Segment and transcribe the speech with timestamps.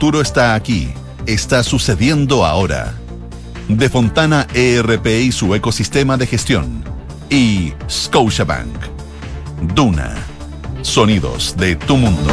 [0.00, 0.94] futuro está aquí,
[1.26, 2.94] está sucediendo ahora.
[3.68, 6.82] De Fontana ERP y su ecosistema de gestión.
[7.28, 8.78] Y Scotiabank.
[9.74, 10.14] Duna.
[10.80, 12.32] Sonidos de tu mundo.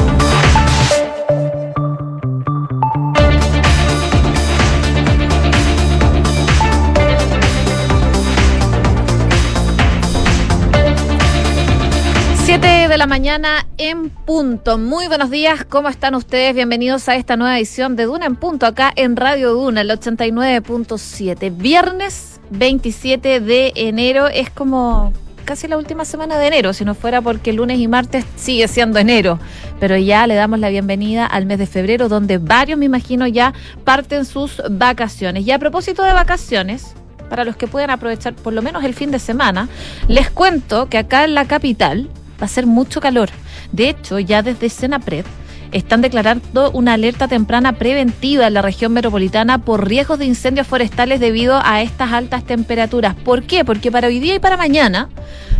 [12.97, 14.79] La mañana en punto.
[14.79, 16.55] Muy buenos días, ¿cómo están ustedes?
[16.55, 21.55] Bienvenidos a esta nueva edición de Duna en punto, acá en Radio Duna, el 89.7.
[21.55, 25.13] Viernes 27 de enero es como
[25.45, 28.97] casi la última semana de enero, si no fuera porque lunes y martes sigue siendo
[28.97, 29.37] enero.
[29.79, 33.53] Pero ya le damos la bienvenida al mes de febrero, donde varios, me imagino, ya
[33.83, 35.45] parten sus vacaciones.
[35.45, 36.95] Y a propósito de vacaciones,
[37.29, 39.69] para los que puedan aprovechar por lo menos el fin de semana,
[40.07, 42.09] les cuento que acá en la capital
[42.41, 43.29] va a ser mucho calor.
[43.71, 45.25] De hecho, ya desde Senapred
[45.71, 51.19] están declarando una alerta temprana preventiva en la región metropolitana por riesgos de incendios forestales
[51.19, 53.15] debido a estas altas temperaturas.
[53.15, 53.65] ¿Por qué?
[53.65, 55.09] Porque para hoy día y para mañana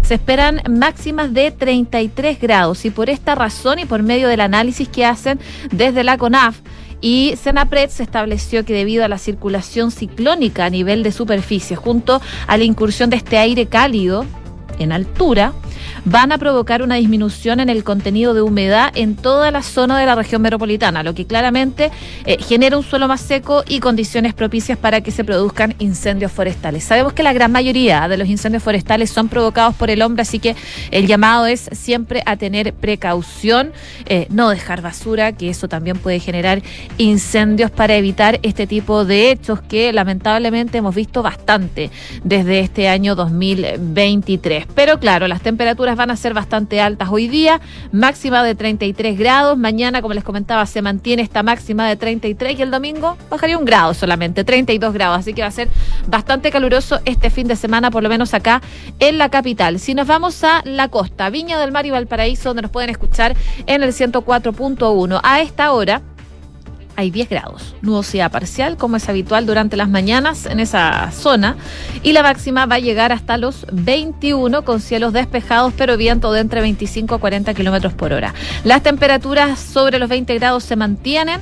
[0.04, 4.88] se esperan máximas de 33 grados y por esta razón y por medio del análisis
[4.88, 5.40] que hacen
[5.72, 6.60] desde la CONAF,
[7.00, 12.22] y Senapred se estableció que debido a la circulación ciclónica a nivel de superficie, junto
[12.48, 14.26] a la incursión de este aire cálido
[14.80, 15.54] en altura,
[16.10, 20.06] van a provocar una disminución en el contenido de humedad en toda la zona de
[20.06, 21.92] la región metropolitana, lo que claramente
[22.26, 26.86] eh, genera un suelo más seco y condiciones propicias para que se produzcan incendios forestales.
[26.86, 30.40] Sabemos que la gran mayoría de los incendios forestales son provocados por el hombre, así
[30.40, 30.56] que
[30.92, 33.74] el llamado es siempre a tener precaución,
[34.06, 36.62] eh, no dejar basura, que eso también puede generar
[36.98, 41.92] incendios para evitar este tipo de hechos que lamentablemente hemos visto bastante
[42.24, 44.68] desde este año 2023.
[44.74, 47.60] Pero claro, las temperaturas van a ser bastante altas hoy día,
[47.92, 49.58] máxima de 33 grados.
[49.58, 53.66] Mañana, como les comentaba, se mantiene esta máxima de 33 y el domingo bajaría un
[53.66, 55.20] grado solamente, 32 grados.
[55.20, 55.70] Así que va a ser
[56.08, 58.62] bastante caluroso este fin de semana, por lo menos acá
[59.00, 59.80] en la capital.
[59.80, 63.36] Si nos vamos a la costa, Viña del Mar y Valparaíso, donde nos pueden escuchar
[63.66, 65.20] en el 104.1.
[65.24, 66.02] A esta hora
[66.98, 67.76] hay 10 grados.
[67.82, 71.56] Nubosidad parcial, como es habitual durante las mañanas en esa zona.
[72.02, 76.42] Y la máxima va a llegar hasta los 21 con cielos despejados, pero viento de
[76.42, 78.34] entre 25 a 40 kilómetros por hora.
[78.64, 81.40] Las temperaturas sobre los 20 grados se mantienen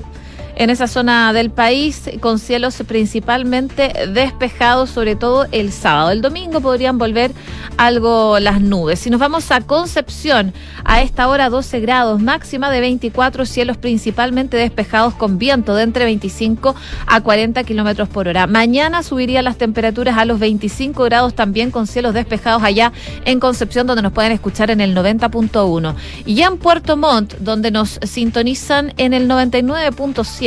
[0.56, 6.12] en esa zona del país, con cielos principalmente despejados, sobre todo el sábado.
[6.12, 7.32] El domingo podrían volver
[7.78, 9.00] algo las nubes.
[9.00, 14.58] Si nos vamos a Concepción, a esta hora 12 grados, máxima de 24, cielos principalmente
[14.58, 16.76] despejados con viento de entre 25
[17.08, 18.48] a 40 kilómetros por hora.
[18.48, 22.94] Mañana subirían las temperaturas a los 25 grados también con cielos despejados allá
[23.26, 25.96] en Concepción, donde nos pueden escuchar en el 90.1.
[26.26, 30.45] Y en Puerto Montt, donde nos sintonizan en el 99.7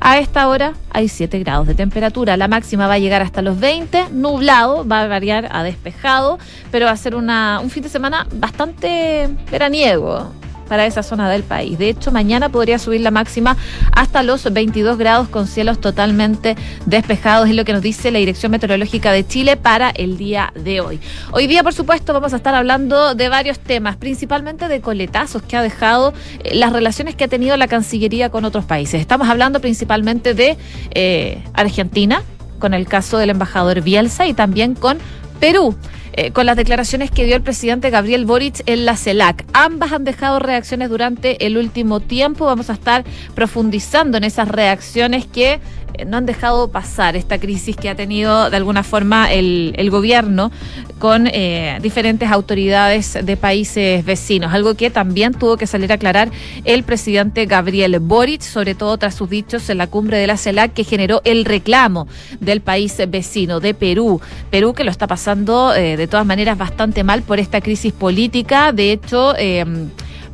[0.00, 2.36] a esta hora hay 7 grados de temperatura.
[2.36, 6.38] La máxima va a llegar hasta los 20, nublado, va a variar a despejado,
[6.70, 10.32] pero va a ser una, un fin de semana bastante veraniego
[10.70, 11.78] para esa zona del país.
[11.78, 13.56] De hecho, mañana podría subir la máxima
[13.90, 18.52] hasta los 22 grados con cielos totalmente despejados, es lo que nos dice la Dirección
[18.52, 21.00] Meteorológica de Chile para el día de hoy.
[21.32, 25.56] Hoy día, por supuesto, vamos a estar hablando de varios temas, principalmente de coletazos que
[25.56, 26.14] ha dejado
[26.44, 29.00] eh, las relaciones que ha tenido la Cancillería con otros países.
[29.00, 30.56] Estamos hablando principalmente de
[30.92, 32.22] eh, Argentina,
[32.60, 34.98] con el caso del embajador Bielsa y también con
[35.40, 35.74] Perú.
[36.12, 39.44] Eh, con las declaraciones que dio el presidente Gabriel Boric en la CELAC.
[39.52, 42.46] Ambas han dejado reacciones durante el último tiempo.
[42.46, 43.04] Vamos a estar
[43.34, 45.60] profundizando en esas reacciones que
[46.06, 50.52] no han dejado pasar esta crisis que ha tenido de alguna forma el, gobierno
[50.98, 56.30] con eh, diferentes autoridades de países vecinos, algo que también tuvo que salir a aclarar
[56.64, 60.72] el presidente Gabriel Boric, sobre todo tras sus dichos en la cumbre de la CELAC
[60.72, 62.06] que generó el reclamo
[62.38, 64.20] del país vecino, de Perú.
[64.50, 68.72] Perú que lo está pasando eh, de todas maneras bastante mal por esta crisis política.
[68.72, 69.34] De hecho,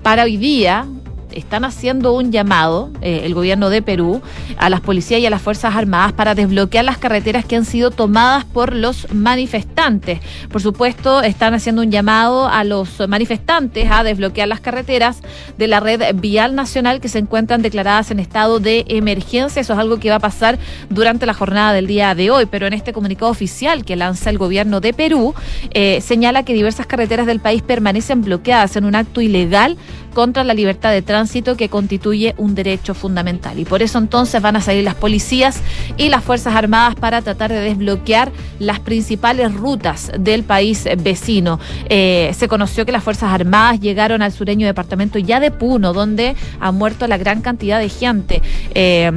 [0.02, 0.86] para hoy día,
[1.32, 4.22] están haciendo un llamado, eh, el gobierno de Perú,
[4.58, 7.90] a las policías y a las Fuerzas Armadas para desbloquear las carreteras que han sido
[7.90, 10.20] tomadas por los manifestantes.
[10.50, 15.20] Por supuesto, están haciendo un llamado a los manifestantes a desbloquear las carreteras
[15.58, 19.60] de la red vial nacional que se encuentran declaradas en estado de emergencia.
[19.60, 20.58] Eso es algo que va a pasar
[20.90, 24.38] durante la jornada del día de hoy, pero en este comunicado oficial que lanza el
[24.38, 25.34] gobierno de Perú,
[25.72, 29.76] eh, señala que diversas carreteras del país permanecen bloqueadas en un acto ilegal
[30.16, 33.58] contra la libertad de tránsito que constituye un derecho fundamental.
[33.58, 35.60] Y por eso entonces van a salir las policías
[35.98, 41.60] y las Fuerzas Armadas para tratar de desbloquear las principales rutas del país vecino.
[41.90, 46.34] Eh, se conoció que las Fuerzas Armadas llegaron al sureño departamento ya de Puno, donde
[46.60, 48.40] ha muerto la gran cantidad de gente.
[48.74, 49.12] Eh,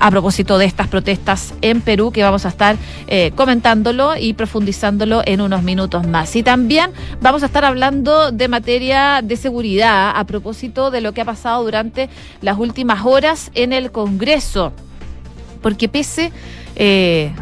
[0.00, 2.76] a propósito de estas protestas en Perú, que vamos a estar
[3.06, 6.34] eh, comentándolo y profundizándolo en unos minutos más.
[6.34, 11.20] Y también vamos a estar hablando de materia de seguridad a propósito de lo que
[11.20, 12.08] ha pasado durante
[12.40, 14.72] las últimas horas en el Congreso.
[15.62, 16.32] Porque pese...
[16.76, 17.32] Eh,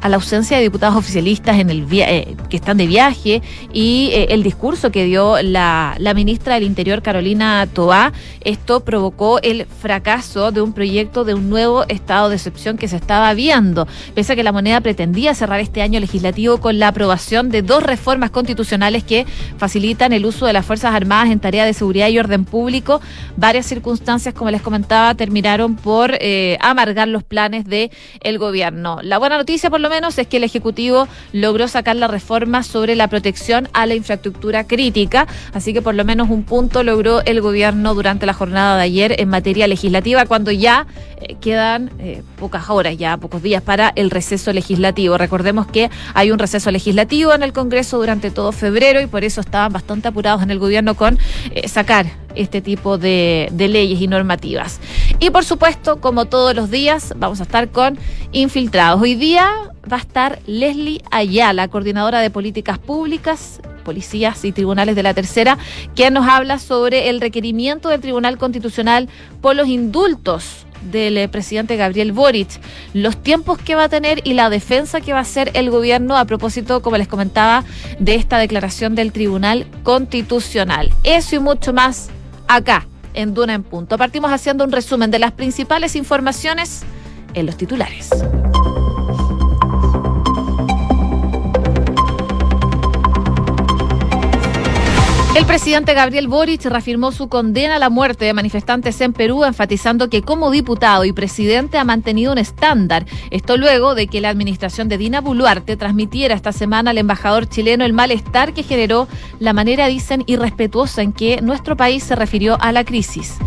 [0.00, 3.42] a la ausencia de diputados oficialistas en el eh, que están de viaje
[3.72, 8.12] y eh, el discurso que dio la, la, ministra del Interior, Carolina Toá,
[8.44, 12.96] esto provocó el fracaso de un proyecto de un nuevo estado de excepción que se
[12.96, 13.86] estaba viendo.
[14.14, 17.82] Pese a que la moneda pretendía cerrar este año legislativo con la aprobación de dos
[17.82, 22.18] reformas constitucionales que facilitan el uso de las Fuerzas Armadas en tarea de seguridad y
[22.18, 23.00] orden público,
[23.36, 27.90] varias circunstancias, como les comentaba, terminaron por eh, amargar los planes del
[28.20, 29.00] el gobierno.
[29.02, 32.96] La buena noticia, por lo menos es que el Ejecutivo logró sacar la reforma sobre
[32.96, 37.40] la protección a la infraestructura crítica, así que por lo menos un punto logró el
[37.40, 40.86] gobierno durante la jornada de ayer en materia legislativa, cuando ya
[41.20, 45.18] eh, quedan eh, pocas horas, ya pocos días para el receso legislativo.
[45.18, 49.40] Recordemos que hay un receso legislativo en el Congreso durante todo febrero y por eso
[49.40, 51.18] estaban bastante apurados en el gobierno con
[51.54, 52.06] eh, sacar
[52.38, 54.80] este tipo de, leyes y normativas.
[55.20, 57.98] Y por supuesto, como todos los días, vamos a estar con
[58.32, 59.02] infiltrados.
[59.02, 59.50] Hoy día
[59.90, 65.58] va a estar Leslie Ayala, coordinadora de políticas públicas, policías y tribunales de la tercera,
[65.94, 69.08] quien nos habla sobre el requerimiento del Tribunal Constitucional
[69.40, 72.48] por los indultos del eh, presidente Gabriel Boric,
[72.94, 76.16] los tiempos que va a tener y la defensa que va a hacer el gobierno
[76.16, 77.64] a propósito, como les comentaba,
[77.98, 80.92] de esta declaración del Tribunal Constitucional.
[81.02, 82.10] Eso y mucho más
[82.48, 83.96] acá, en Duna en Punto.
[83.98, 86.82] Partimos haciendo un resumen de las principales informaciones
[87.34, 88.10] en los titulares.
[95.38, 100.10] El presidente Gabriel Boric reafirmó su condena a la muerte de manifestantes en Perú, enfatizando
[100.10, 103.06] que como diputado y presidente ha mantenido un estándar.
[103.30, 107.84] Esto luego de que la administración de Dina Boluarte transmitiera esta semana al embajador chileno
[107.84, 109.06] el malestar que generó
[109.38, 113.38] la manera, dicen, irrespetuosa en que nuestro país se refirió a la crisis.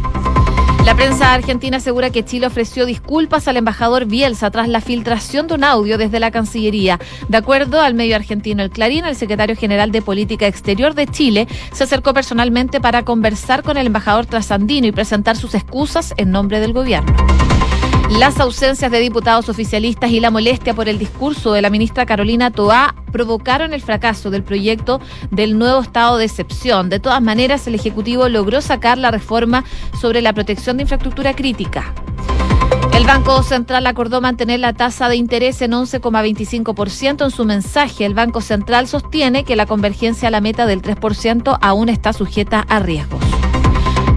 [0.86, 5.54] La prensa argentina asegura que Chile ofreció disculpas al embajador Bielsa tras la filtración de
[5.54, 7.00] un audio desde la Cancillería.
[7.28, 11.48] De acuerdo al medio argentino El Clarín, el secretario general de Política Exterior de Chile
[11.72, 16.60] se acercó personalmente para conversar con el embajador trasandino y presentar sus excusas en nombre
[16.60, 17.16] del gobierno.
[18.20, 22.52] Las ausencias de diputados oficialistas y la molestia por el discurso de la ministra Carolina
[22.52, 25.00] Toá provocaron el fracaso del proyecto
[25.32, 26.90] del nuevo estado de excepción.
[26.90, 29.64] De todas maneras, el Ejecutivo logró sacar la reforma
[30.00, 31.94] sobre la protección de infraestructura crítica.
[32.94, 38.06] El Banco Central acordó mantener la tasa de interés en 11,25% en su mensaje.
[38.06, 42.60] El Banco Central sostiene que la convergencia a la meta del 3% aún está sujeta
[42.68, 43.24] a riesgos.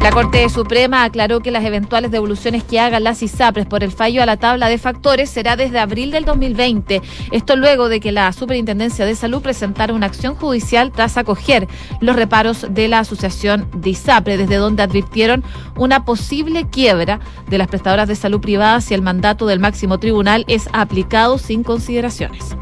[0.04, 4.22] La Corte Suprema aclaró que las eventuales devoluciones que hagan las ISAPRES por el fallo
[4.22, 7.00] a la tabla de factores será desde abril del 2020.
[7.32, 11.68] Esto luego de que la Superintendencia de Salud presentara una acción judicial tras acoger
[12.02, 15.42] los reparos de la Asociación de ISAPRE, desde donde advirtieron
[15.74, 20.44] una posible quiebra de las prestadoras de salud privadas si el mandato del máximo tribunal
[20.48, 22.54] es aplicado sin consideraciones.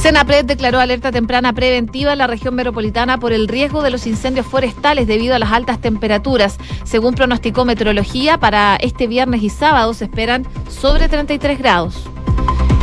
[0.00, 4.46] Senapred declaró alerta temprana preventiva en la región metropolitana por el riesgo de los incendios
[4.46, 6.56] forestales debido a las altas temperaturas.
[6.84, 12.08] Según pronosticó Meteorología, para este viernes y sábado se esperan sobre 33 grados.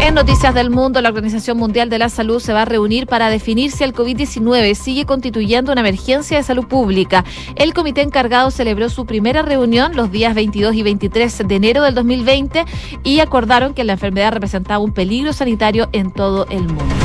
[0.06, 3.32] En Noticias del Mundo, la Organización Mundial de la Salud se va a reunir para
[3.32, 7.26] definir si el COVID-19 sigue constituyendo una emergencia de salud pública.
[7.56, 11.96] El comité encargado celebró su primera reunión los días 22 y 23 de enero del
[11.96, 12.66] 2020
[13.04, 16.96] y acordaron que la enfermedad representaba un peligro sanitario en todo el mundo.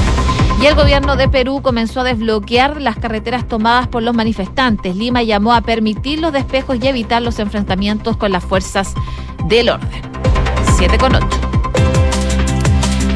[0.60, 4.94] Y el gobierno de Perú comenzó a desbloquear las carreteras tomadas por los manifestantes.
[4.94, 8.92] Lima llamó a permitir los despejos y evitar los enfrentamientos con las fuerzas
[9.46, 10.02] del orden.
[10.76, 11.49] 7 con 8.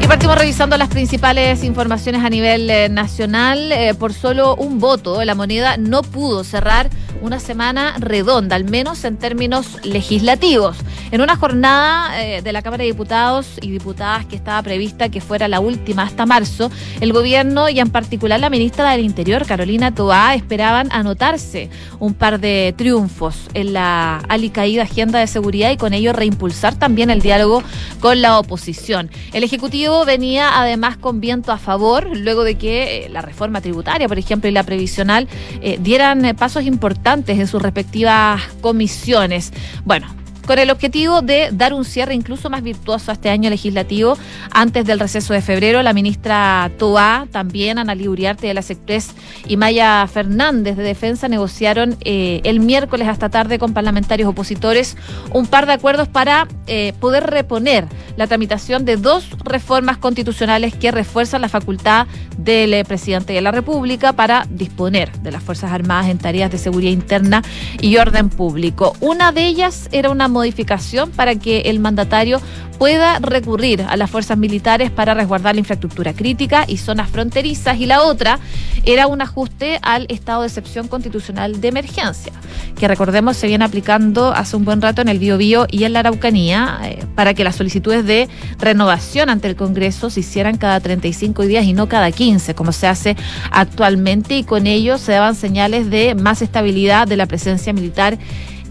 [0.05, 3.71] Y partimos revisando las principales informaciones a nivel eh, nacional.
[3.71, 9.03] Eh, por solo un voto, la moneda no pudo cerrar una semana redonda, al menos
[9.03, 10.77] en términos legislativos.
[11.09, 15.21] En una jornada eh, de la Cámara de Diputados y Diputadas que estaba prevista que
[15.21, 16.69] fuera la última hasta marzo,
[16.99, 22.39] el gobierno y en particular la ministra del Interior, Carolina Toá, esperaban anotarse un par
[22.39, 27.63] de triunfos en la alicaída agenda de seguridad y con ello reimpulsar también el diálogo
[27.99, 29.09] con la oposición.
[29.33, 34.07] El Ejecutivo venía además con viento a favor, luego de que eh, la reforma tributaria,
[34.07, 35.29] por ejemplo, y la previsional
[35.61, 39.53] eh, dieran pasos importantes en sus respectivas comisiones.
[39.85, 40.07] Bueno,
[40.45, 44.17] con el objetivo de dar un cierre incluso más virtuoso a este año legislativo.
[44.51, 49.11] Antes del receso de febrero, la ministra Toa, también Analí Uriarte de la Sectres
[49.47, 54.97] y Maya Fernández de Defensa negociaron eh, el miércoles hasta tarde con parlamentarios opositores
[55.33, 57.87] un par de acuerdos para eh, poder reponer
[58.17, 63.51] la tramitación de dos reformas constitucionales que refuerzan la facultad del eh, presidente de la
[63.51, 67.43] República para disponer de las Fuerzas Armadas en tareas de seguridad interna
[67.81, 68.95] y orden público.
[68.99, 72.41] Una de ellas era una modificación para que el mandatario
[72.77, 77.85] pueda recurrir a las fuerzas militares para resguardar la infraestructura crítica y zonas fronterizas y
[77.85, 78.37] la otra
[78.83, 82.33] era un ajuste al estado de excepción constitucional de emergencia,
[82.77, 85.99] que recordemos se viene aplicando hace un buen rato en el Biobío y en la
[85.99, 88.27] Araucanía eh, para que las solicitudes de
[88.59, 92.87] renovación ante el Congreso se hicieran cada 35 días y no cada 15 como se
[92.87, 93.15] hace
[93.51, 98.17] actualmente y con ello se daban señales de más estabilidad de la presencia militar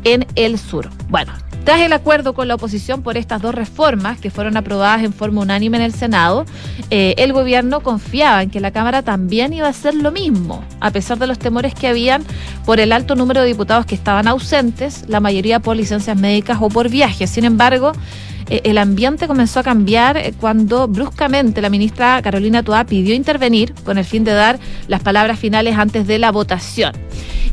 [0.05, 0.91] en el sur.
[1.09, 1.33] Bueno,
[1.65, 5.41] tras el acuerdo con la oposición por estas dos reformas que fueron aprobadas en forma
[5.41, 6.45] unánime en el Senado,
[6.91, 10.91] eh, el gobierno confiaba en que la Cámara también iba a hacer lo mismo, a
[10.91, 12.23] pesar de los temores que habían
[12.67, 16.69] por el alto número de diputados que estaban ausentes, la mayoría por licencias médicas o
[16.69, 17.31] por viajes.
[17.31, 17.93] Sin embargo,
[18.49, 23.75] eh, el ambiente comenzó a cambiar eh, cuando bruscamente la ministra Carolina Toá pidió intervenir
[23.85, 24.59] con el fin de dar
[24.89, 26.93] las palabras finales antes de la votación.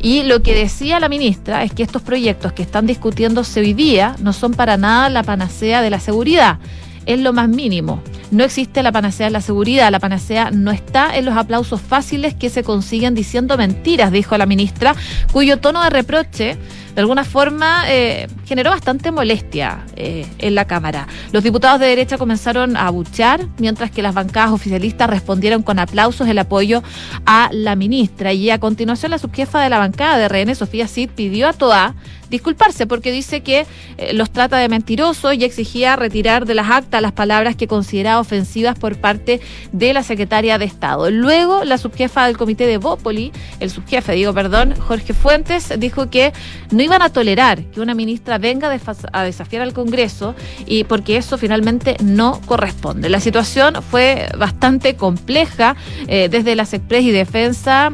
[0.01, 4.15] Y lo que decía la ministra es que estos proyectos que están discutiéndose hoy día
[4.19, 6.59] no son para nada la panacea de la seguridad
[7.05, 8.01] es lo más mínimo.
[8.31, 12.33] No existe la panacea de la seguridad, la panacea no está en los aplausos fáciles
[12.33, 14.95] que se consiguen diciendo mentiras, dijo la ministra,
[15.31, 16.57] cuyo tono de reproche
[16.93, 21.07] de alguna forma eh, generó bastante molestia eh, en la Cámara.
[21.31, 26.27] Los diputados de derecha comenzaron a abuchar, mientras que las bancadas oficialistas respondieron con aplausos
[26.27, 26.83] el apoyo
[27.25, 28.33] a la ministra.
[28.33, 31.95] Y a continuación la subjefa de la bancada de RN, Sofía Cid, pidió a Toa
[32.31, 33.67] disculparse porque dice que
[33.97, 38.21] eh, los trata de mentirosos y exigía retirar de las actas las palabras que consideraba
[38.21, 41.11] ofensivas por parte de la secretaria de Estado.
[41.11, 46.31] Luego, la subjefa del comité de Bópoli, el subjefe, digo, perdón, Jorge Fuentes, dijo que
[46.71, 48.71] no iban a tolerar que una ministra venga
[49.13, 50.35] a desafiar al Congreso
[50.65, 53.09] y porque eso finalmente no corresponde.
[53.09, 55.75] La situación fue bastante compleja
[56.07, 57.91] eh, desde la Expres y Defensa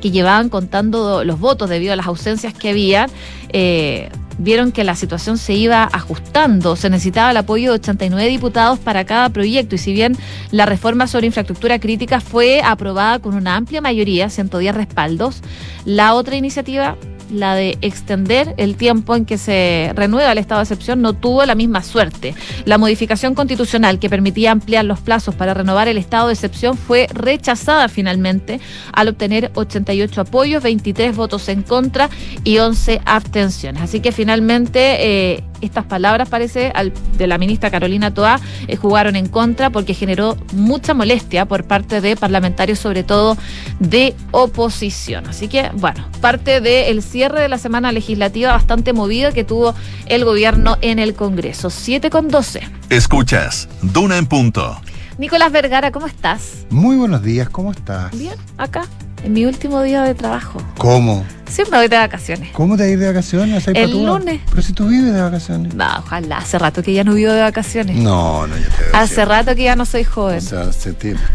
[0.00, 3.06] que llevaban contando los votos debido a las ausencias que había,
[3.50, 6.76] eh, vieron que la situación se iba ajustando.
[6.76, 10.16] Se necesitaba el apoyo de 89 diputados para cada proyecto y si bien
[10.50, 15.42] la reforma sobre infraestructura crítica fue aprobada con una amplia mayoría, 110 respaldos,
[15.84, 16.96] la otra iniciativa
[17.32, 21.44] la de extender el tiempo en que se renueva el estado de excepción, no tuvo
[21.44, 22.34] la misma suerte.
[22.64, 27.08] La modificación constitucional que permitía ampliar los plazos para renovar el estado de excepción fue
[27.12, 28.60] rechazada finalmente
[28.92, 32.10] al obtener 88 apoyos, 23 votos en contra
[32.44, 33.82] y 11 abstenciones.
[33.82, 36.72] Así que finalmente eh, estas palabras, parece,
[37.16, 42.00] de la ministra Carolina Toá, eh, jugaron en contra porque generó mucha molestia por parte
[42.00, 43.36] de parlamentarios, sobre todo
[43.78, 45.26] de oposición.
[45.26, 49.74] Así que, bueno, parte del cierre de la semana legislativa bastante movida que tuvo
[50.06, 51.70] el gobierno en el Congreso.
[51.70, 52.60] 7 con 12.
[52.90, 54.80] Escuchas, Duna en punto.
[55.18, 56.66] Nicolás Vergara, ¿cómo estás?
[56.70, 58.16] Muy buenos días, ¿cómo estás?
[58.18, 58.86] Bien, acá,
[59.24, 60.60] en mi último día de trabajo.
[60.78, 61.24] ¿Cómo?
[61.52, 62.50] Siempre voy de vacaciones.
[62.52, 63.68] ¿Cómo te vas de vacaciones?
[63.68, 64.40] El lunes.
[64.48, 65.74] Pero si tú vives de vacaciones.
[65.74, 66.38] No, ojalá.
[66.38, 67.96] Hace rato que ya no vivo de vacaciones.
[67.96, 70.38] No, no, yo te Hace rato que ya no soy joven.
[70.38, 70.70] O sea,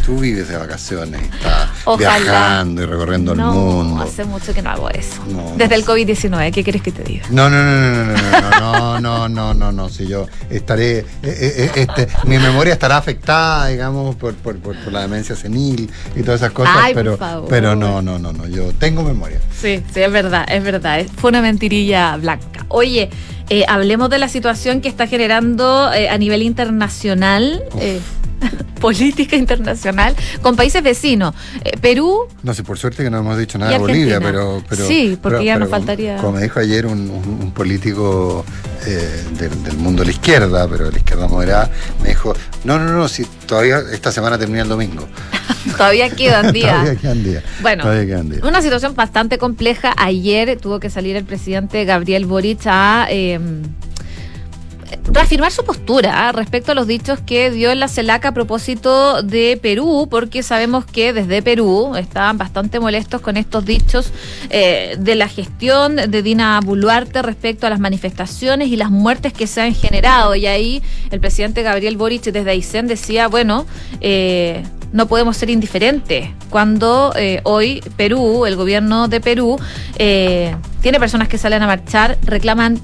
[0.03, 4.01] tú vives de vacaciones, estás viajando y recorriendo el mundo.
[4.01, 5.21] hace mucho que no hago eso.
[5.55, 7.27] Desde el COVID-19, ¿qué quieres que te diga?
[7.29, 12.07] No, no, no, no, no, no, no, no, no, no, no, si yo estaré, este,
[12.25, 16.75] mi memoria estará afectada, digamos, por, por, por, la demencia senil y todas esas cosas,
[16.93, 19.39] pero, pero no, no, no, no, yo tengo memoria.
[19.59, 21.05] Sí, sí, es verdad, es verdad.
[21.17, 22.65] Fue una mentirilla blanca.
[22.69, 23.09] Oye,
[23.49, 27.63] eh, hablemos de la situación que está generando eh, a nivel internacional.
[27.79, 27.99] Eh,
[28.79, 31.33] política internacional con países vecinos.
[31.81, 32.27] Perú.
[32.43, 35.57] No sé, por suerte que no hemos dicho nada de Bolivia, pero, Sí, porque ya
[35.57, 36.17] nos faltaría.
[36.17, 38.45] Como, me dijo ayer un, político
[38.85, 41.71] del, del, mundo de la izquierda, pero de la izquierda moderada,
[42.03, 45.07] me dijo: No, no, no, si todavía esta semana termina el domingo.
[45.77, 46.73] Todavía quedan días.
[46.73, 47.43] Todavía quedan días.
[47.61, 47.83] Bueno,
[48.43, 49.93] una situación bastante compleja.
[49.97, 53.39] Ayer tuvo que salir el presidente Gabriel Boric a eh,
[55.11, 56.31] reafirmar su postura ¿ah?
[56.31, 60.85] respecto a los dichos que dio en la CELAC a propósito de Perú, porque sabemos
[60.85, 64.11] que desde Perú estaban bastante molestos con estos dichos
[64.49, 69.47] eh, de la gestión de Dina Boluarte respecto a las manifestaciones y las muertes que
[69.47, 70.35] se han generado.
[70.35, 73.65] Y ahí el presidente Gabriel Boric desde Aysén decía, bueno,
[74.01, 74.63] eh,
[74.93, 79.57] no podemos ser indiferentes cuando eh, hoy Perú, el gobierno de Perú,
[79.97, 82.79] eh, tiene personas que salen a marchar, reclaman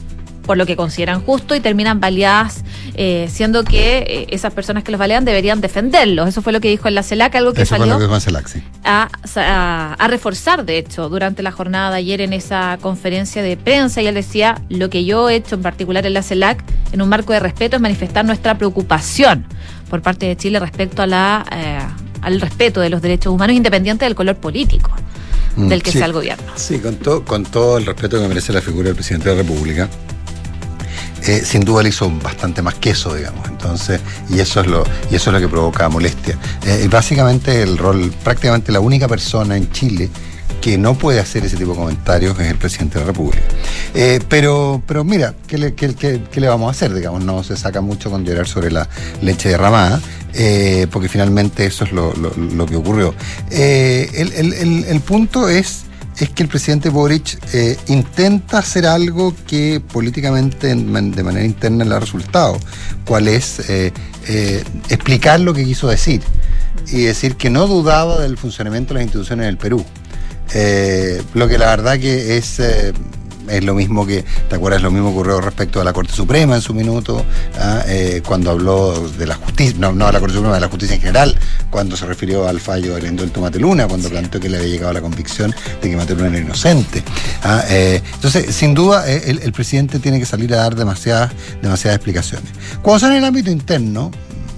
[0.45, 2.63] por lo que consideran justo y terminan baleadas,
[2.95, 6.29] eh, siendo que eh, esas personas que los balean deberían defenderlos.
[6.29, 7.97] Eso fue lo que dijo en la CELAC, algo que salió
[8.83, 9.09] a,
[9.97, 14.01] a, reforzar, de hecho, durante la jornada de ayer en esa conferencia de prensa.
[14.01, 17.09] Y él decía, lo que yo he hecho en particular en la CELAC, en un
[17.09, 19.45] marco de respeto, es manifestar nuestra preocupación
[19.89, 21.79] por parte de Chile respecto a la, eh,
[22.21, 24.91] al respeto de los derechos humanos independiente del color político
[25.55, 26.51] mm, del que sea el gobierno.
[26.55, 29.89] Sí, con, con todo el respeto que merece la figura del presidente de la República,
[31.25, 33.48] eh, sin duda le hizo bastante más queso, digamos.
[33.48, 36.38] Entonces, y eso es lo, y eso es lo que provoca molestia.
[36.65, 40.10] Eh, básicamente el rol, prácticamente la única persona en Chile
[40.60, 43.44] que no puede hacer ese tipo de comentarios es el presidente de la República.
[43.94, 46.94] Eh, pero, pero mira, ¿qué le, qué, le, vamos a hacer?
[46.94, 48.88] Digamos, no se saca mucho con llorar sobre la
[49.22, 50.01] leche derramada,
[50.89, 52.13] porque finalmente eso es lo,
[52.65, 53.13] que ocurrió.
[53.50, 55.84] El, el, el punto es
[56.20, 60.75] es que el presidente Boric eh, intenta hacer algo que políticamente de
[61.24, 62.58] manera interna le ha resultado,
[63.05, 63.91] cual es eh,
[64.27, 66.22] eh, explicar lo que quiso decir
[66.88, 69.84] y decir que no dudaba del funcionamiento de las instituciones en el Perú.
[71.34, 72.62] lo que la verdad que es
[73.50, 74.81] es lo mismo que, ¿te acuerdas?
[74.81, 77.25] Lo mismo ocurrió respecto a la Corte Suprema en su minuto,
[77.59, 77.83] ¿ah?
[77.88, 80.95] eh, cuando habló de la justicia, no, no a la Corte Suprema, de la justicia
[80.95, 81.38] en general,
[81.69, 85.01] cuando se refirió al fallo del indulto Mateluna, cuando planteó que le había llegado la
[85.01, 87.03] convicción de que Mateluna era inocente.
[87.43, 87.63] ¿ah?
[87.69, 91.31] Eh, entonces, sin duda, eh, el, el, presidente tiene que salir a dar demasiadas,
[91.62, 92.50] demasiadas explicaciones.
[92.81, 94.12] Cuando son en el ámbito interno,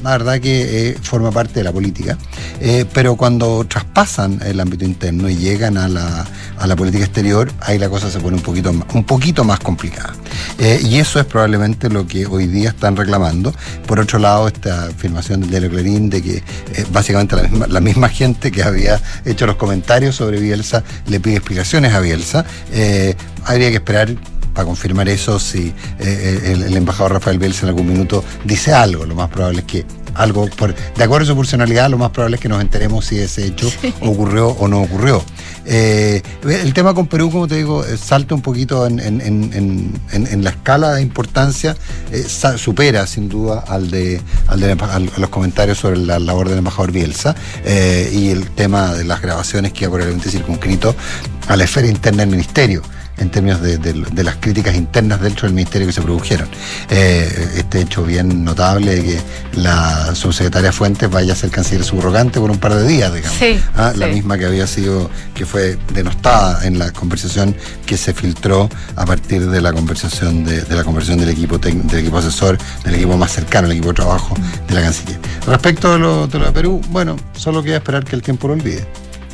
[0.06, 2.16] la verdad que eh, forma parte de la política,
[2.62, 6.28] eh, pero cuando traspasan el ámbito interno y llegan a la,
[6.60, 10.14] a la, política exterior, ahí la cosa se pone un poquito, un poquito más complicada.
[10.60, 13.52] Eh, y eso es probablemente lo que hoy día están reclamando.
[13.88, 16.44] Por otro lado, esta afirmación del diario Clarín de que
[16.92, 21.38] básicamente la misma, la misma, gente que había hecho los comentarios sobre Bielsa le pide
[21.38, 22.46] explicaciones a Bielsa.
[23.44, 24.16] habría que esperar
[24.56, 29.06] para confirmar eso si eh, el, embajador Rafael Bielsa en algún minuto dice algo.
[29.06, 29.86] Lo más probable es que
[30.16, 33.20] algo, por, de acuerdo a su personalidad, lo más probable es que nos enteremos si
[33.20, 33.70] ese hecho
[34.00, 35.22] ocurrió o no ocurrió.
[35.66, 40.94] Eh, el tema con Perú, como te digo, eh, salta un poquito en, la escala
[40.94, 41.76] de importancia,
[42.56, 44.78] supera sin duda al de, al de
[45.18, 49.86] los comentarios sobre la labor del embajador Bielsa y el tema de las grabaciones que
[49.86, 50.96] ha probablemente circunscrito
[51.48, 52.84] a la esfera interna del ministerio
[53.18, 56.48] en términos de, las críticas internas dentro del ministerio que se produjeron.
[56.90, 59.22] Eh, este hecho bien notable de que
[59.54, 63.38] la subsecretaria Fuentes vaya a ser canciller subrogante por un par de días, digamos.
[63.76, 68.70] Ah, la misma que había sido, que fue denostada en la conversación que se filtró
[68.96, 73.18] a partir de la conversación de, la conversación del equipo del equipo asesor, del equipo
[73.18, 74.36] más cercano, el equipo de trabajo
[74.68, 75.20] de la canciller.
[75.48, 78.54] Respecto de lo, de lo de Perú, bueno, solo queda esperar que el tiempo lo
[78.54, 78.86] olvide.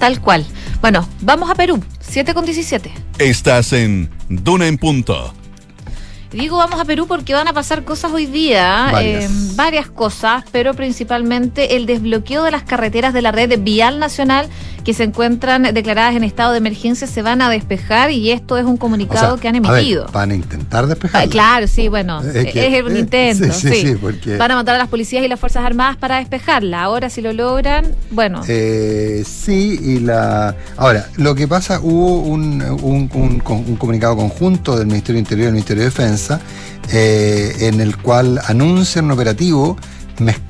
[0.01, 0.43] Tal cual.
[0.81, 2.91] Bueno, vamos a Perú, 7 con 17.
[3.19, 5.31] Estás en Duna en Punto.
[6.31, 10.73] Digo vamos a Perú porque van a pasar cosas hoy día, eh, varias, cosas, pero
[10.73, 14.49] principalmente el desbloqueo de las carreteras de la red vial nacional
[14.83, 18.65] que se encuentran declaradas en estado de emergencia se van a despejar y esto es
[18.65, 20.07] un comunicado que han emitido.
[20.11, 21.23] van a intentar despejar.
[21.23, 23.51] Ah, claro, sí, bueno, es, un intento.
[23.53, 24.37] Sí, sí, porque...
[24.37, 26.83] Van a mandar a las policías y las Fuerzas Armadas para despejarla.
[26.83, 28.41] Ahora, si lo logran, bueno.
[28.47, 30.55] Eh, sí, y la.
[30.77, 35.83] Ahora, lo que pasa, hubo un, un, comunicado conjunto del Ministerio Interior y del Ministerio
[35.83, 36.41] de Defensa
[36.91, 39.77] eh, en el cual anuncian un operativo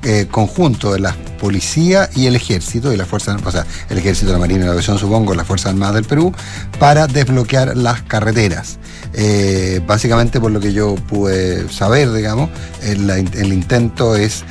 [0.04, 4.32] eh, conjunto de la policía y el ejército y la fuerza, o sea, el ejército,
[4.32, 6.34] la marina y la aviación, supongo, las fuerzas armadas del Perú,
[6.80, 8.78] para desbloquear las carreteras.
[9.13, 12.50] Eh, básicamente, por lo que yo pude saber, digamos,
[12.84, 14.43] el, intento es,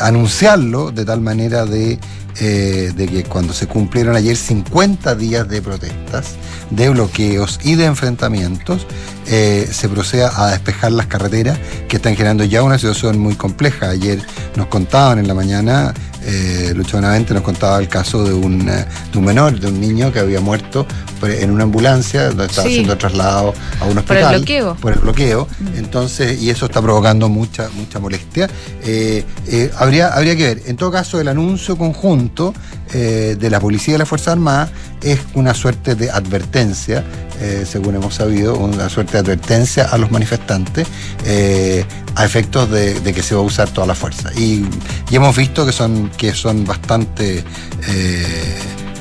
[0.00, 1.98] anunciarlo de tal manera de,
[2.40, 6.34] eh, de que cuando se cumplieron ayer 50 días de protestas,
[6.70, 8.86] de bloqueos y de enfrentamientos,
[9.26, 13.90] eh, se proceda a despejar las carreteras que están generando ya una situación muy compleja.
[13.90, 14.20] Ayer
[14.54, 15.94] nos contaban en la mañana
[16.26, 19.80] eh, Lucho Benavente nos contaba el caso de un, eh, de un menor, de un
[19.80, 20.86] niño que había muerto
[21.22, 24.04] en una ambulancia donde estaba siendo trasladado a un hospital.
[24.04, 24.76] Por el bloqueo.
[24.76, 25.48] Por el bloqueo.
[25.58, 25.78] Mm.
[25.78, 28.48] Entonces, y eso está provocando mucha, mucha molestia.
[28.82, 29.24] Eh,
[29.76, 30.62] habría, habría que ver.
[30.66, 32.52] En todo caso, el anuncio conjunto
[32.92, 34.70] de la policía y la Fuerza Armada
[35.02, 37.04] es una suerte de advertencia,
[37.64, 40.86] según hemos sabido, una suerte de advertencia a los manifestantes
[42.16, 44.30] a efectos de, que se va a usar toda la fuerza.
[44.34, 44.64] Y,
[45.10, 47.44] y hemos visto que son que son bastante,
[47.88, 48.58] eh,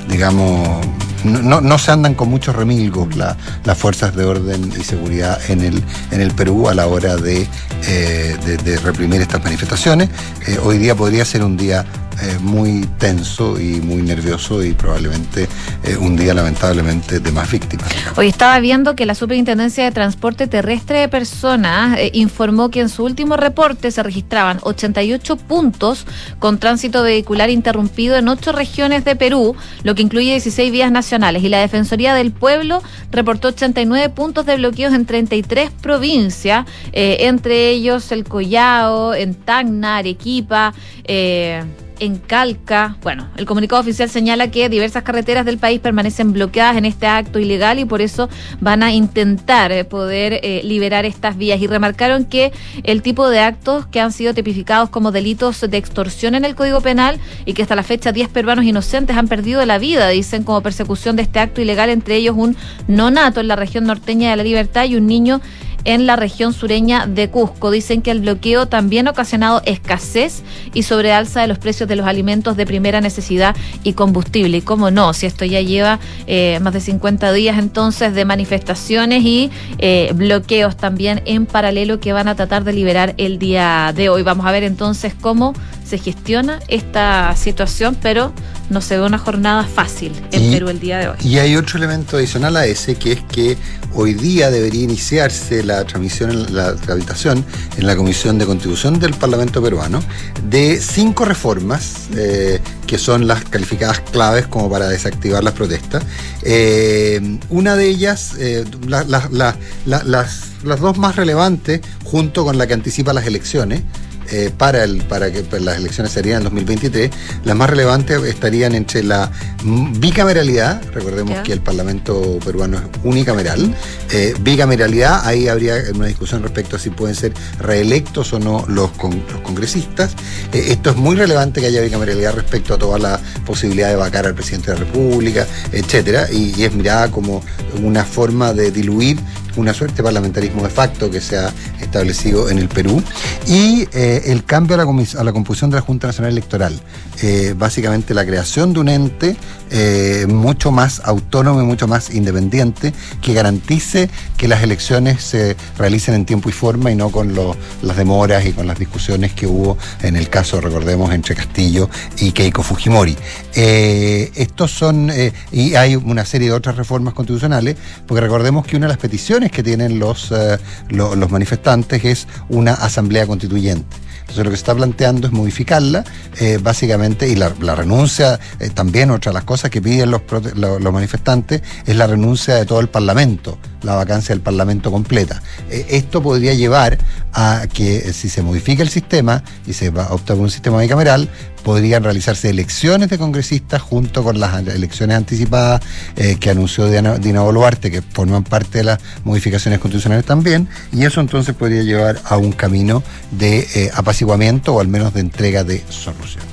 [0.10, 0.86] digamos,
[1.24, 5.84] no, no, se andan con muchos remilgos las fuerzas de orden y seguridad en el,
[6.12, 7.48] en el Perú a la hora de,
[7.88, 8.38] eh,
[8.84, 10.10] reprimir estas manifestaciones.
[10.45, 11.86] Eh, hoy día podría ser un día
[12.21, 15.47] eh, muy tenso y muy nervioso y probablemente
[15.84, 17.89] eh, un día lamentablemente de más víctimas.
[18.15, 23.04] Hoy estaba viendo que la Superintendencia de Transporte Terrestre de Personas informó que en su
[23.04, 26.06] último reporte se registraban 88 puntos
[26.39, 31.43] con tránsito vehicular interrumpido en ocho regiones de Perú, lo que incluye 16 vías nacionales.
[31.43, 38.12] Y la Defensoría del Pueblo reportó 89 puntos de bloqueos en 33 provincias, entre ellos
[38.12, 40.73] el Collao, en Tacna, Arequipa,
[41.04, 41.63] eh,
[41.99, 42.97] en Calca.
[43.01, 47.39] Bueno, el comunicado oficial señala que diversas carreteras del país permanecen bloqueadas en este acto
[47.39, 48.29] ilegal y por eso
[48.60, 51.62] van a intentar eh, poder eh, liberar estas vías.
[51.62, 52.51] Y remarcaron que
[52.84, 56.81] el tipo de actos que han sido tipificados como delitos de extorsión en el Código
[56.81, 60.62] Penal y que hasta la fecha 10 peruanos inocentes han perdido la vida, dicen, como
[60.62, 62.55] persecución de este acto ilegal, entre ellos un
[62.88, 65.41] nonato en la región norteña de la Libertad y un niño
[65.86, 67.71] en la región sureña de Cusco.
[67.71, 70.43] Dicen que el bloqueo también ha ocasionado escasez
[70.74, 74.58] y sobrealza de los precios de los alimentos de primera necesidad y combustible.
[74.58, 79.24] Y cómo no, si esto ya lleva eh, más de 50 días entonces de manifestaciones
[79.24, 84.10] y eh, bloqueos también en paralelo que van a tratar de liberar el día de
[84.10, 84.24] hoy.
[84.24, 85.54] Vamos a ver entonces cómo
[85.86, 88.34] se gestiona esta situación, pero
[88.69, 91.17] no se ve una jornada fácil en Perú el día de hoy.
[91.24, 93.58] Y hay otro elemento adicional a ese, que es que
[93.93, 97.45] hoy día debería iniciarse la transmisión, la tramitación
[97.78, 100.02] en la Comisión de Contribución del Parlamento peruano
[100.50, 106.04] de cinco reformas eh, que son las calificadas claves como para desactivar las protestas.
[106.41, 113.13] Eh, una de ellas, eh, las, las dos más relevantes, junto con la que anticipa
[113.13, 113.84] las elecciones,
[114.31, 117.11] eh, para, el, para que las elecciones serían en 2023,
[117.43, 119.31] las más relevantes estarían entre la
[119.63, 123.73] bicameralidad, recordemos que el Parlamento peruano es unicameral,
[124.11, 128.91] eh, bicameralidad, ahí habría una discusión respecto a si pueden ser reelectos o no los,
[128.97, 130.15] los congresistas.
[130.53, 134.25] Eh, esto es muy relevante que haya bicameralidad respecto a toda la posibilidad de vacar
[134.25, 137.43] al presidente de la República, etcétera, y, y es mirada como
[137.81, 139.19] una forma de diluir
[139.56, 143.02] una suerte de parlamentarismo de facto que se ha establecido en el Perú,
[143.48, 144.84] y eh, el cambio a la,
[145.20, 146.80] a la, composición de la Junta Nacional Electoral.
[147.22, 149.38] Eh, básicamente la creación de un ente
[149.72, 156.13] eh, mucho más autónomo y mucho más independiente que garantice que las elecciones se realicen
[156.13, 157.34] en tiempo y forma y no con
[157.82, 162.32] las demoras y con las discusiones que hubo en el caso, recordemos, entre Castillo y
[162.32, 163.15] Keiko Fujimori.
[163.54, 165.12] estos son,
[165.52, 169.44] y hay una serie de otras reformas constitucionales, porque recordemos que una de las peticiones
[169.51, 170.58] que tienen los, eh,
[170.89, 173.97] los manifestantes es una asamblea constituyente.
[174.21, 176.03] Entonces lo que se está planteando es modificarla,
[176.39, 180.21] eh, básicamente, y la, renuncia, eh, también otra de las cosas que piden los,
[180.55, 185.43] los, manifestantes es la renuncia de todo el Parlamento, la vacancia del Parlamento completa.
[185.69, 186.97] esto podría llevar
[187.34, 191.29] a que si se modifica el sistema y se opta por un sistema bicameral,
[191.65, 195.82] podrían realizarse elecciones de congresistas junto con las elecciones anticipadas
[196.15, 201.21] eh, que anunció Dina, Boluarte, que forman parte de las modificaciones constitucionales también, y eso
[201.21, 203.01] entonces podría llevar a un camino
[203.32, 206.47] de eh, apaciguamiento o al menos de entrega de soluciones.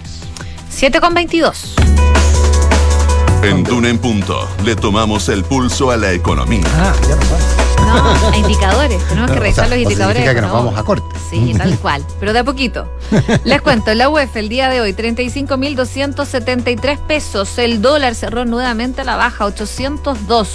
[0.71, 1.75] 7 con 22.
[3.43, 6.65] En Duna en Punto le tomamos el pulso a la economía.
[6.75, 7.42] Ah, ya no,
[7.93, 9.03] a indicadores.
[9.09, 10.23] Tenemos que revisar los indicadores.
[10.23, 11.17] Significa que nos vamos a corte.
[11.31, 12.05] Sí, tal cual.
[12.21, 12.91] Pero de a poquito.
[13.45, 17.59] Les cuento, la UEF el día de hoy, 35.273 pesos.
[17.59, 20.49] El dólar cerró nuevamente a la baja, 802.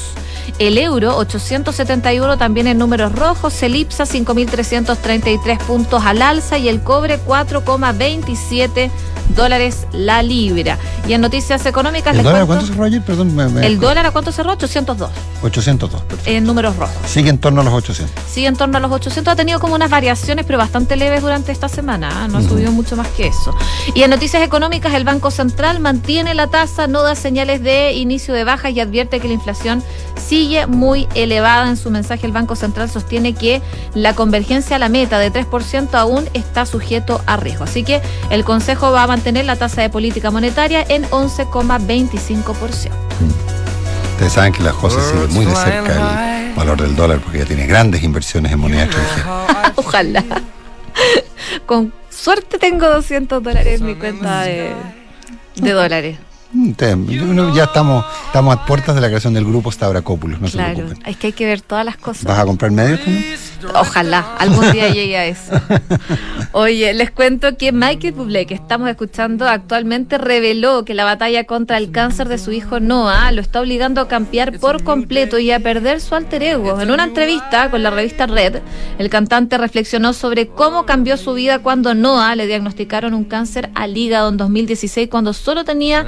[0.60, 3.62] El euro, 871 también en números rojos.
[3.62, 6.58] El IPSA, 5.333 puntos al alza.
[6.58, 8.89] Y el cobre, 4,27
[9.36, 10.78] dólares la libra.
[11.08, 12.15] Y en noticias económicas...
[12.15, 13.02] ¿El dólar a cuánto cerró ayer?
[13.04, 14.54] Perdón, ¿El dólar a cuánto cerró?
[14.54, 15.10] 802.
[15.43, 16.32] 802, perfecto.
[16.32, 16.96] En números rojos.
[17.06, 18.24] Sigue en torno a los 800.
[18.28, 19.34] Sigue en torno a los 800.
[19.34, 22.24] Ha tenido como unas variaciones, pero bastante leves durante esta semana.
[22.24, 22.28] ¿ah?
[22.28, 23.54] No ha subido mucho más que eso.
[23.93, 28.34] Y en noticias económicas, el Banco Central mantiene la tasa, no da señales de inicio
[28.34, 29.84] de bajas y advierte que la inflación
[30.17, 31.70] sigue muy elevada.
[31.70, 33.62] En su mensaje, el Banco Central sostiene que
[33.94, 37.66] la convergencia a la meta de 3% aún está sujeto a riesgo.
[37.66, 42.92] Así que el Consejo va a mantener la tasa de política monetaria en 11,25%.
[44.12, 47.46] Ustedes saben que la JOSE sigue muy de cerca el valor del dólar porque ya
[47.46, 49.74] tiene grandes inversiones en moneda extranjera.
[49.76, 50.24] Ojalá.
[51.66, 54.74] Con suerte tengo 200 dólares en mi cuenta de,
[55.56, 56.18] de dólares.
[56.58, 60.76] Mm, ya estamos, estamos a puertas de la creación del grupo Stavrakopoulos, no claro, se
[60.82, 61.08] preocupen.
[61.08, 62.24] Es que hay que ver todas las cosas.
[62.24, 63.00] ¿Vas a comprar medios
[63.76, 65.52] Ojalá, algún día llegue a eso.
[66.54, 71.78] Oye, les cuento que Michael Bublé, que estamos escuchando actualmente, reveló que la batalla contra
[71.78, 75.60] el cáncer de su hijo Noah lo está obligando a cambiar por completo y a
[75.60, 76.82] perder su alter ego.
[76.82, 78.62] En una entrevista con la revista Red,
[78.98, 83.96] el cantante reflexionó sobre cómo cambió su vida cuando Noah le diagnosticaron un cáncer al
[83.96, 86.06] hígado en 2016 cuando solo tenía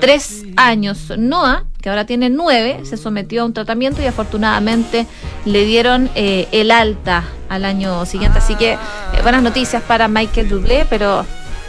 [0.00, 1.12] tres años.
[1.16, 5.06] Noah que ahora tiene nueve, se sometió a un tratamiento y afortunadamente
[5.44, 8.38] le dieron eh, el alta al año siguiente.
[8.38, 8.78] Así que eh,
[9.22, 11.24] buenas noticias para Michael Dublé, pero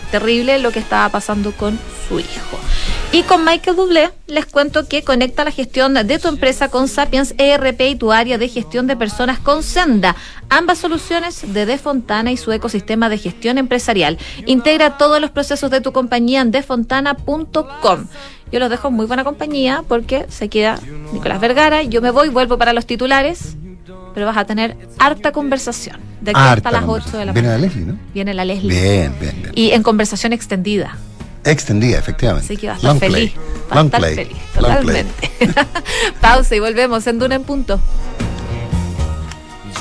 [0.10, 1.78] terrible lo que estaba pasando con
[2.08, 2.58] su hijo.
[3.14, 7.34] Y con Michael Bublé les cuento que conecta la gestión de tu empresa con Sapiens
[7.38, 10.16] ERP y tu área de gestión de personas con Senda.
[10.50, 14.18] Ambas soluciones de Defontana y su ecosistema de gestión empresarial.
[14.46, 18.08] Integra todos los procesos de tu compañía en defontana.com.
[18.52, 20.80] Yo los dejo en muy buena compañía porque se queda
[21.14, 21.84] Nicolás Vergara.
[21.84, 23.56] Yo me voy, vuelvo para los titulares
[24.18, 26.00] pero vas a tener harta conversación.
[26.22, 27.34] De aquí hasta las 8 de la mañana.
[27.34, 28.00] Viene la Leslie, ¿no?
[28.16, 28.82] Viene la Leslie.
[28.82, 29.52] Bien, bien, bien.
[29.54, 30.98] Y en conversación extendida.
[31.48, 32.46] Extendida, efectivamente.
[32.46, 33.34] Así que va a estar feliz.
[33.74, 35.32] Va a estar feliz, totalmente.
[36.22, 37.80] Pausa y volvemos en Duna en punto.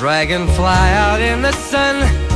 [0.01, 2.36] Dragonfly out in the sun.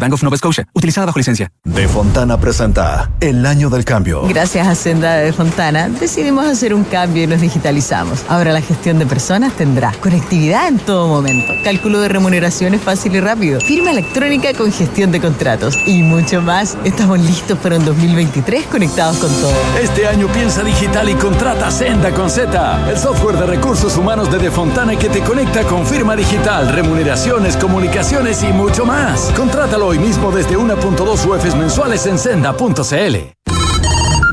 [0.00, 1.50] Bank of Nova Scotia, utilizada bajo licencia.
[1.64, 4.22] De Fontana presenta El Año del Cambio.
[4.28, 8.24] Gracias a Senda de Fontana decidimos hacer un cambio y nos digitalizamos.
[8.28, 13.20] Ahora la gestión de personas tendrá conectividad en todo momento, cálculo de remuneraciones fácil y
[13.20, 16.76] rápido, firma electrónica con gestión de contratos y mucho más.
[16.84, 19.52] Estamos listos para un 2023 conectados con todo.
[19.80, 24.38] Este año piensa digital y contrata Senda con Z, el software de recursos humanos de
[24.38, 29.32] De Fontana que te conecta con firma digital, remuneraciones, comunicaciones y mucho más.
[29.36, 33.16] Contrátalo hoy mismo desde 1.2 UFs mensuales en senda.cl.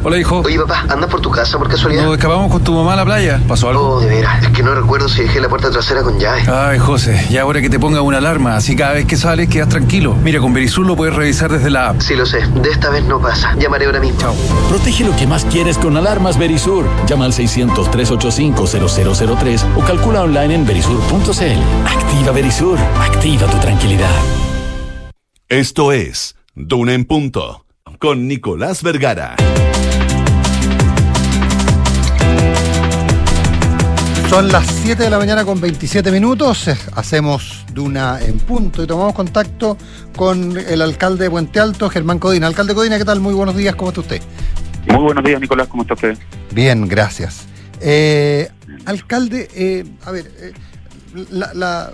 [0.03, 0.41] Hola, hijo.
[0.41, 2.03] Oye, papá, ¿andas por tu casa por casualidad?
[2.03, 3.41] Nos escapamos con tu mamá a la playa.
[3.47, 3.95] ¿Pasó algo?
[3.95, 4.43] Oh, de veras.
[4.43, 6.43] Es que no recuerdo si dejé la puerta trasera con llave.
[6.47, 9.69] Ay, José, ya ahora que te ponga una alarma, así cada vez que sales quedas
[9.69, 10.13] tranquilo.
[10.21, 12.01] Mira, con Verisur lo puedes revisar desde la app.
[12.01, 12.45] Sí, lo sé.
[12.45, 13.55] De esta vez no pasa.
[13.55, 14.19] Llamaré ahora mismo.
[14.19, 14.35] Chao.
[14.69, 16.85] Protege lo que más quieres con alarmas Verisur.
[17.07, 21.87] Llama al 600-385-0003 o calcula online en verisur.cl.
[21.87, 22.77] Activa Verisur.
[22.99, 24.11] Activa tu tranquilidad.
[25.49, 27.67] Esto es Duna en Punto
[27.99, 29.35] con Nicolás Vergara.
[34.27, 36.67] Son las 7 de la mañana con 27 minutos.
[36.67, 39.77] Eh, hacemos Duna en Punto y tomamos contacto
[40.15, 42.47] con el alcalde de Puente Alto, Germán Codina.
[42.47, 43.19] Alcalde Codina, ¿qué tal?
[43.19, 44.23] Muy buenos días, ¿cómo está usted?
[44.87, 46.17] Muy buenos días, Nicolás, ¿cómo está usted?
[46.53, 47.45] Bien, gracias.
[47.81, 48.49] Eh,
[48.85, 50.53] alcalde, eh, a ver,
[51.29, 51.91] la,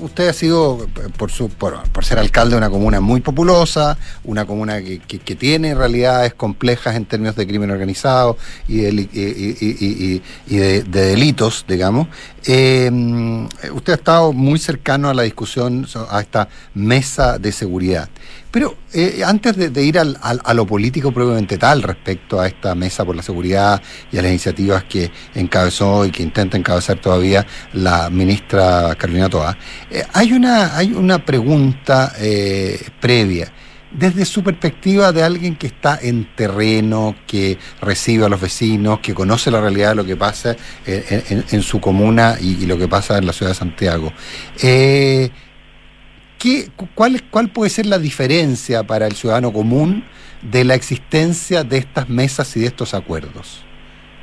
[0.00, 4.80] usted ha sido, por, su, por, ser alcalde de una comuna muy populosa, una comuna
[4.82, 8.36] que, tiene realidades complejas en términos de crimen organizado
[8.68, 12.08] y de, de, delitos, digamos.
[12.46, 12.90] Eh,
[13.72, 18.08] usted ha estado muy cercano a la discusión, a esta mesa de seguridad.
[18.54, 23.04] Pero eh, antes de, ir al, a lo político propiamente tal respecto a esta mesa
[23.04, 28.08] por la seguridad y a las iniciativas que encabezó y que intenta encabezar todavía la
[28.10, 29.58] ministra Carolina Toa,
[29.90, 33.52] eh, hay, una, hay una pregunta eh, previa.
[33.98, 39.14] Desde su perspectiva de alguien que está en terreno, que recibe a los vecinos, que
[39.14, 43.26] conoce la realidad de lo que pasa en, su comuna y, lo que pasa en
[43.26, 44.12] la ciudad de Santiago,
[46.94, 50.04] cuál, ¿Cuál puede ser la diferencia para el ciudadano común
[50.42, 53.64] de la existencia de estas mesas y de estos acuerdos?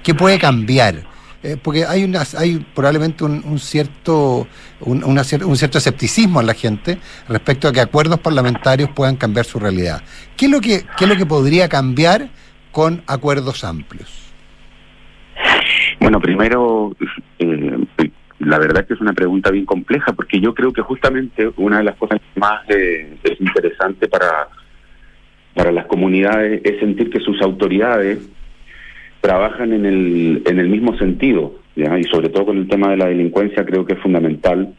[0.04, 1.11] ¿Qué puede cambiar?
[1.44, 4.48] Eh, porque hay, una, hay probablemente un, cierto,
[4.82, 10.04] un, cierto escepticismo en la gente respecto a que acuerdos parlamentarios puedan cambiar su realidad.
[10.38, 12.30] ¿Qué es lo que, qué es lo que podría cambiar
[12.72, 14.32] con acuerdos amplios?
[16.00, 16.96] Bueno, primero,
[17.40, 17.78] eh,
[18.38, 21.86] la verdad que es una pregunta bien compleja porque yo creo que justamente una de
[21.86, 23.38] las cosas más eh, es
[24.10, 24.48] para,
[25.56, 28.20] para las comunidades es sentir que sus autoridades
[29.22, 31.98] trabajan en el, en el mismo sentido, ¿ya?
[31.98, 34.74] y sobre todo con el tema de la delincuencia creo que es fundamental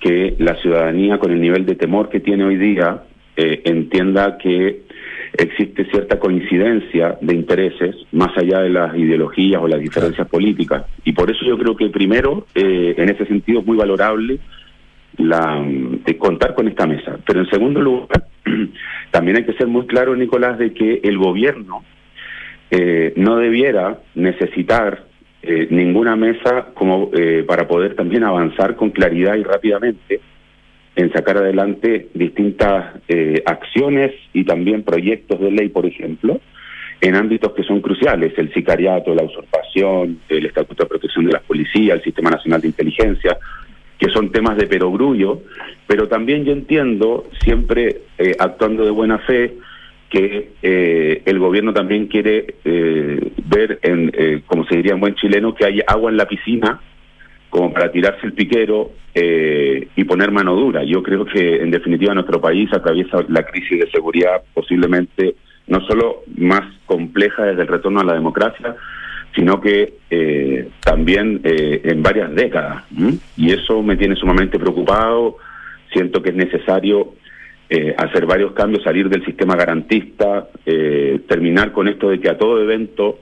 [0.00, 3.02] que la ciudadanía con el nivel de temor que tiene hoy día
[3.36, 4.82] eh, entienda que
[5.36, 10.84] existe cierta coincidencia de intereses más allá de las ideologías o las diferencias políticas.
[11.04, 14.38] Y por eso yo creo que primero, eh, en ese sentido, es muy valorable
[15.18, 15.64] la,
[16.18, 17.18] contar con esta mesa.
[17.26, 18.26] Pero en segundo lugar,
[19.10, 21.82] también hay que ser muy claro, Nicolás, de que el gobierno
[22.70, 25.04] eh, no debiera necesitar
[25.42, 30.20] eh, ninguna mesa como eh, para poder también avanzar con claridad y rápidamente
[30.96, 32.94] en sacar adelante distintas
[33.44, 36.40] acciones y también proyectos de ley, por ejemplo,
[37.02, 41.42] en ámbitos que son cruciales, el sicariato, la usurpación, el Estatuto de Protección de las
[41.42, 43.36] Policías, el Sistema Nacional de Inteligencia,
[43.98, 45.42] que son temas de perogrullo,
[45.86, 49.54] pero también yo entiendo, siempre eh, actuando de buena fe,
[50.10, 55.54] que eh, el gobierno también quiere eh, ver, en, como se diría en buen chileno,
[55.54, 56.80] que hay agua en la piscina
[57.50, 60.84] como para tirarse el piquero y poner mano dura.
[60.84, 66.22] Yo creo que en definitiva nuestro país atraviesa la crisis de seguridad posiblemente no solo
[66.36, 68.76] más compleja desde el retorno a la democracia,
[69.34, 72.84] sino que eh, también eh, en varias décadas.
[73.36, 75.36] Y eso me tiene sumamente preocupado.
[75.92, 77.14] Siento que es necesario
[77.68, 82.62] eh, hacer varios cambios, salir del sistema garantista, terminar con esto de que a todo
[82.62, 83.18] evento,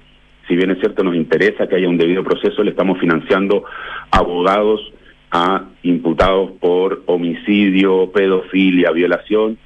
[0.46, 3.64] si bien es cierto nos interesa que haya un debido proceso, le estamos financiando
[4.10, 4.92] abogados
[5.30, 9.58] a imputados por homicidio, pedofilia, violación,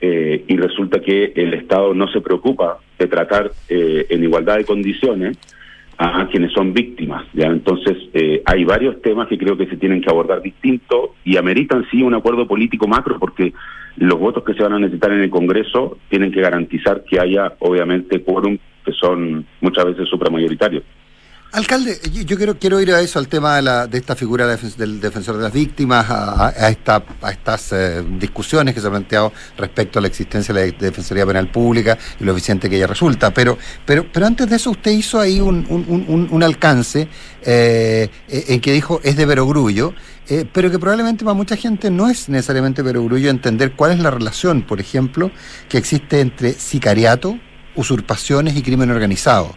[0.00, 5.38] y resulta que el Estado no se preocupa de tratar en igualdad de condiciones
[5.98, 7.24] a quienes son víctimas.
[7.34, 11.86] Entonces, eh, hay varios temas que creo que se tienen que abordar distinto y ameritan
[11.90, 13.54] sí un acuerdo político macro porque
[13.96, 17.54] los votos que se van a necesitar en el Congreso tienen que garantizar que haya,
[17.60, 20.84] obviamente, quórum que son muchas veces supramayoritarios.
[21.52, 25.00] Alcalde, yo quiero, quiero ir a eso, al tema de, la, de esta figura del
[25.00, 30.02] defensor de las víctimas, a, esta, estas eh, discusiones que se han planteado respecto a
[30.02, 33.32] la existencia de la Defensoría Penal Pública y lo eficiente que ella resulta.
[33.32, 33.56] Pero,
[33.86, 35.66] pero, pero antes de eso, usted hizo ahí un,
[36.30, 37.08] un, alcance
[37.42, 39.94] eh, en que dijo es de perogrullo,
[40.28, 44.10] eh, pero que probablemente para mucha gente no es necesariamente perogrullo entender cuál es la
[44.10, 45.30] relación, por ejemplo,
[45.70, 47.38] que existe entre sicariato,
[47.76, 49.56] usurpaciones y crimen organizado.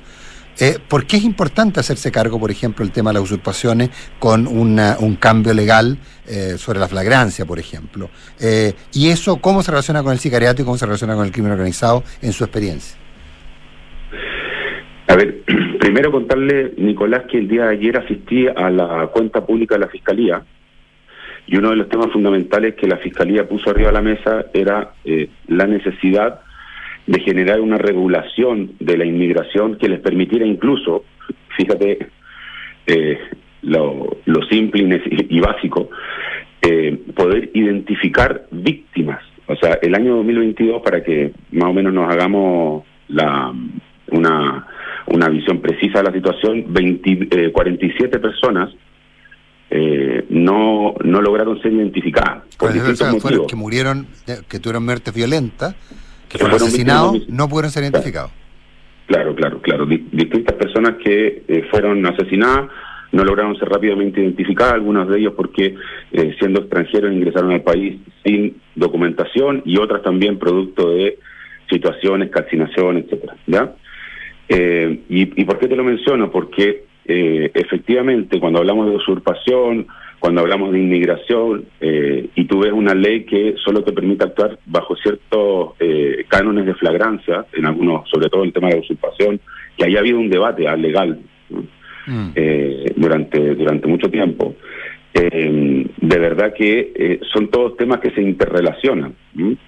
[0.62, 4.46] Eh, ¿Por qué es importante hacerse cargo, por ejemplo, el tema de las usurpaciones con
[4.46, 8.10] un cambio legal eh, sobre la flagrancia, por ejemplo?
[8.42, 11.32] Eh, ¿Y eso cómo se relaciona con el sicariato y cómo se relaciona con el
[11.32, 13.00] crimen organizado en su experiencia?
[15.08, 15.44] A ver,
[15.80, 19.88] primero contarle, Nicolás, que el día de ayer asistí a la cuenta pública de la
[19.88, 20.44] Fiscalía
[21.48, 24.92] y uno de los temas fundamentales que la Fiscalía puso arriba de la mesa era
[25.48, 26.42] la necesidad
[27.10, 31.06] de generar una regulación de la inmigración que les permitiera incluso,
[31.58, 32.08] fíjate,
[32.86, 33.18] eh,
[33.64, 35.90] lo, simple y, básico,
[36.62, 39.24] eh, poder identificar víctimas.
[39.48, 43.56] O sea, el año 2022, para que más o menos nos hagamos la,
[44.12, 44.68] una,
[45.08, 48.70] una visión precisa de la situación, 20, 47 eh, personas
[50.30, 52.44] no, no lograron ser identificadas.
[52.56, 52.72] Por
[53.48, 54.06] que murieron,
[54.48, 55.76] que tuvieron muerte violenta
[56.30, 58.32] que fueron asesinados no pudieron ser identificados.
[59.08, 59.88] Claro, claro, claro.
[59.88, 62.70] Distintas personas que eh, fueron asesinadas
[63.12, 65.74] no lograron ser rápidamente identificadas, algunos de ellos porque
[66.12, 71.18] eh, siendo extranjeros ingresaron al país sin documentación y otras también producto de
[71.68, 73.36] situaciones, calcinación, etcétera.
[73.48, 73.74] ¿ya?
[74.48, 76.30] Eh, y, y, por qué te lo menciono?
[76.30, 79.88] Porque efectivamente cuando hablamos de usurpación,
[80.20, 84.60] cuando hablamos de inmigración eh, y tú ves una ley que solo te permite actuar
[84.66, 89.40] bajo ciertos eh, cánones de flagrancia, en algunos, sobre todo el tema de la usurpación,
[89.78, 91.20] que haya habido un debate legal
[92.06, 92.32] mm.
[92.36, 94.56] eh, durante, durante mucho tiempo.
[95.14, 99.16] de verdad que son todos temas que se interrelacionan.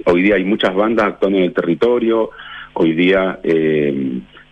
[0.05, 2.29] Hoy día hay muchas bandas actuando en el territorio,
[2.73, 3.39] hoy día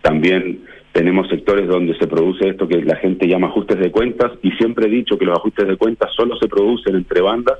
[0.02, 0.60] también
[0.92, 4.86] tenemos sectores donde se produce esto que la gente llama ajustes de cuentas y siempre
[4.86, 7.58] he dicho que los ajustes de cuentas solo se producen entre bandas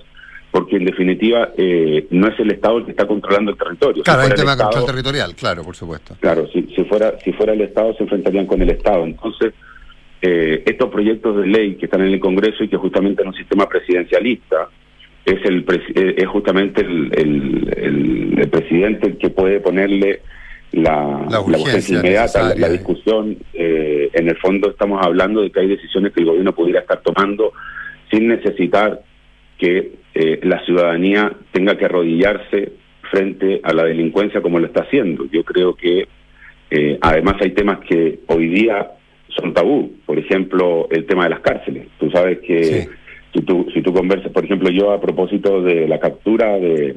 [0.51, 4.03] porque en definitiva eh, no es el Estado el que está controlando el territorio.
[4.03, 6.17] Claro, hay un tema de control territorial, claro, por supuesto.
[6.19, 9.05] Claro, si, si, fuera si fuera el Estado se enfrentarían con el Estado.
[9.05, 9.55] Entonces,
[10.21, 13.35] eh, estos proyectos de ley que están en el Congreso y que justamente en un
[13.35, 14.69] sistema presidencialista
[15.25, 15.65] es el
[15.95, 20.21] eh, es justamente el, el, el presidente el que puede ponerle
[20.73, 23.37] la, la, urgencia, inmediata, la, discusión.
[23.53, 27.01] Eh, en el fondo estamos hablando de que hay decisiones que el gobierno pudiera estar
[27.03, 27.53] tomando
[28.11, 29.03] sin necesitar
[29.59, 32.73] que eh, la ciudadanía tenga que arrodillarse
[33.11, 35.27] frente a la delincuencia como lo está haciendo.
[35.31, 36.09] Yo creo que
[36.71, 38.93] eh, además hay temas que hoy día
[39.29, 41.89] son tabú, por ejemplo, el tema de las cárceles.
[41.99, 42.89] Tú sabes que
[43.33, 46.95] si, tú, si tú conversas, por ejemplo, yo a propósito de la captura de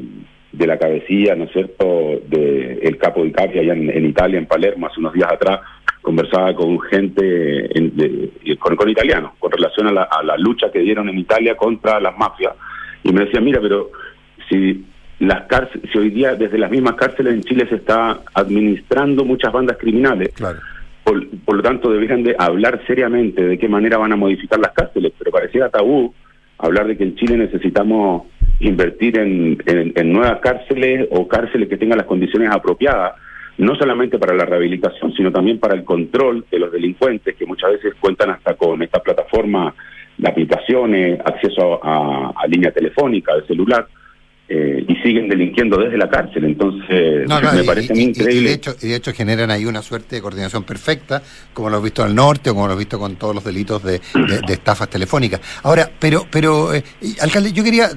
[0.54, 4.46] de la cabecilla, ¿no es cierto?, de el capo de Capri allá en, Italia, en
[4.46, 5.62] Palermo, hace unos días atrás,
[6.02, 7.92] conversaba con gente, en,
[8.60, 12.54] con, con, italianos, con relación a la, lucha que dieron en Italia contra las mafias
[13.04, 13.90] y me decía, mira, pero
[14.48, 14.86] si
[15.20, 19.52] las cárceles, si hoy día desde las mismas cárceles en Chile se está administrando muchas
[19.52, 20.60] bandas criminales, Claro.
[21.04, 24.74] por, por lo tanto deberían de hablar seriamente de qué manera van a modificar las
[24.74, 26.14] cárceles, pero pareciera tabú
[26.60, 28.24] hablar de que en Chile necesitamos
[28.60, 33.14] invertir en, en- nuevas cárceles o cárceles que tengan las condiciones apropiadas,
[33.58, 37.72] no solamente para la rehabilitación, sino también para el control de los delincuentes, que muchas
[37.72, 39.74] veces cuentan hasta con esta plataforma
[40.18, 43.88] de aplicaciones, acceso a, a línea telefónica, de celular,
[44.50, 46.44] eh, y siguen delinquiendo desde la cárcel.
[46.44, 48.50] Entonces, No, no, me y- parece y- muy y- y increíble.
[48.50, 51.24] de, hecho, y de hecho generan ahí una suerte de coordinación perfecta,
[51.54, 53.44] como lo hemos visto en el norte o como lo hemos visto con todos los
[53.44, 55.40] delitos de, de- de estafas telefónicas.
[55.64, 56.84] Ahora, pero, pero eh,
[57.22, 57.90] alcalde, yo quería,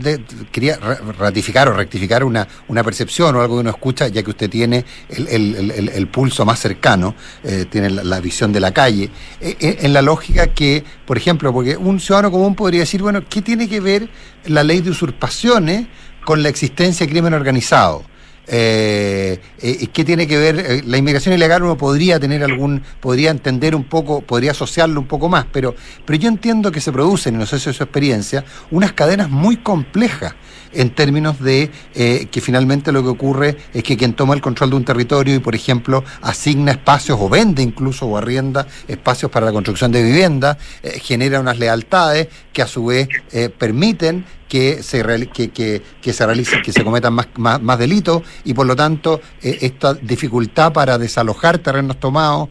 [0.53, 4.31] quería ra- ratificar o rectificar una, una percepción o algo que uno escucha, ya que
[4.31, 8.53] usted tiene el, el- el- el- el pulso más cercano, eh, tiene la, la visión
[8.53, 12.81] de la calle, eh, en la lógica que, por ejemplo, porque un ciudadano común podría
[12.81, 14.09] decir, bueno, ¿qué tiene que ver
[14.47, 15.87] la ley de usurpaciones
[16.27, 18.03] con la existencia de crimen organizado?
[18.49, 20.59] Eh, eh, ¿Qué tiene que ver?
[20.59, 25.07] eh, la inmigración ilegal uno podría tener algún, podría entender un poco, podría asociarlo un
[25.07, 25.75] poco más, pero,
[26.05, 29.31] pero yo entiendo que se producen, y no sé si es su experiencia, unas cadenas
[29.31, 30.35] muy complejas
[30.77, 34.71] en términos de eh, que finalmente lo que ocurre es que quien toma el control
[34.71, 39.47] de un territorio y, por ejemplo, asigna espacios o vende incluso o arrienda espacios para
[39.47, 44.81] la construcción de viviendas, eh, genera unas lealtades que a su vez eh, permiten que
[44.85, 45.03] se,
[45.33, 49.21] que, que, se realicen, que se cometan más, más, más delitos y por lo tanto
[49.43, 52.49] eh, esta dificultad para desalojar terrenos tomados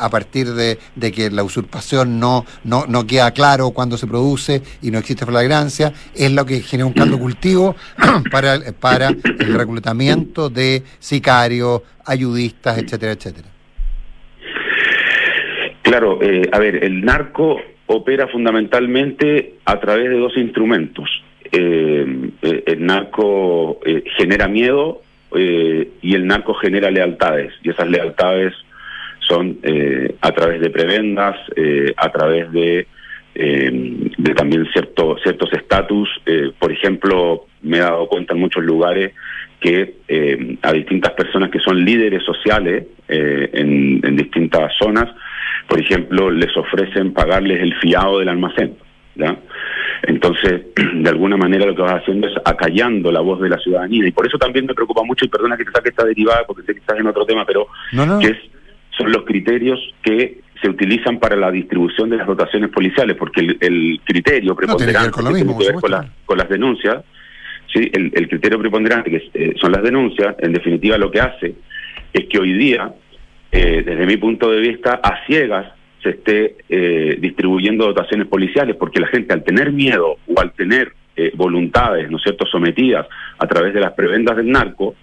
[0.00, 4.60] a partir de, de que la usurpación no, no, no queda claro cuándo se produce
[4.82, 7.65] y no existe flagrancia, es lo que genera un caldo cultivo
[8.30, 13.48] para, para el reclutamiento de sicarios, ayudistas, etcétera, etcétera.
[15.86, 21.08] Claro, eh, a ver, el narco opera fundamentalmente a través de dos instrumentos.
[21.52, 23.78] Eh, eh, el narco
[24.16, 25.02] genera miedo
[25.32, 27.52] y el narco genera lealtades.
[27.62, 28.52] Y esas lealtades
[29.20, 29.58] son
[30.20, 31.36] a través de prebendas,
[31.96, 32.88] a través de,
[33.38, 33.70] eh,
[34.16, 36.08] de también cierto, ciertos estatus.
[36.24, 39.12] Eh, por ejemplo, me he dado cuenta en muchos lugares
[39.60, 45.10] que eh, a distintas personas que son líderes sociales eh, en, en distintas zonas,
[45.68, 48.74] por ejemplo, les ofrecen pagarles el fiado del almacén.
[49.16, 49.36] ¿ya?
[50.04, 50.62] Entonces,
[50.94, 54.06] de alguna manera lo que vas haciendo es acallando la voz de la ciudadanía.
[54.06, 56.62] Y por eso también me preocupa mucho, y perdona que te saque esta derivada porque
[56.62, 58.18] sé que estás en otro tema, pero No, no.
[58.18, 58.38] que es,
[58.96, 63.56] son los criterios que se utilizan para la distribución de las dotaciones policiales, porque el,
[63.60, 65.80] el criterio No, tiene que ver preponderante con lo que mismo, tiene que ver por
[65.82, 66.12] con, supuesto.
[66.18, 67.04] la- con las denuncias,
[67.72, 67.90] ¿sí?
[67.92, 71.54] el, el criterio preponderante que eh, son las denuncias, en definitiva lo que hace
[72.12, 72.94] es que hoy día,
[73.52, 75.66] eh, desde mi punto de vista, a ciegas
[76.02, 80.92] se esté eh, distribuyendo dotaciones policiales, porque la gente al tener miedo o al tener
[81.16, 83.06] eh, voluntades, ¿no es cierto?, sometidas
[83.38, 84.94] a través de las prebendas del narco,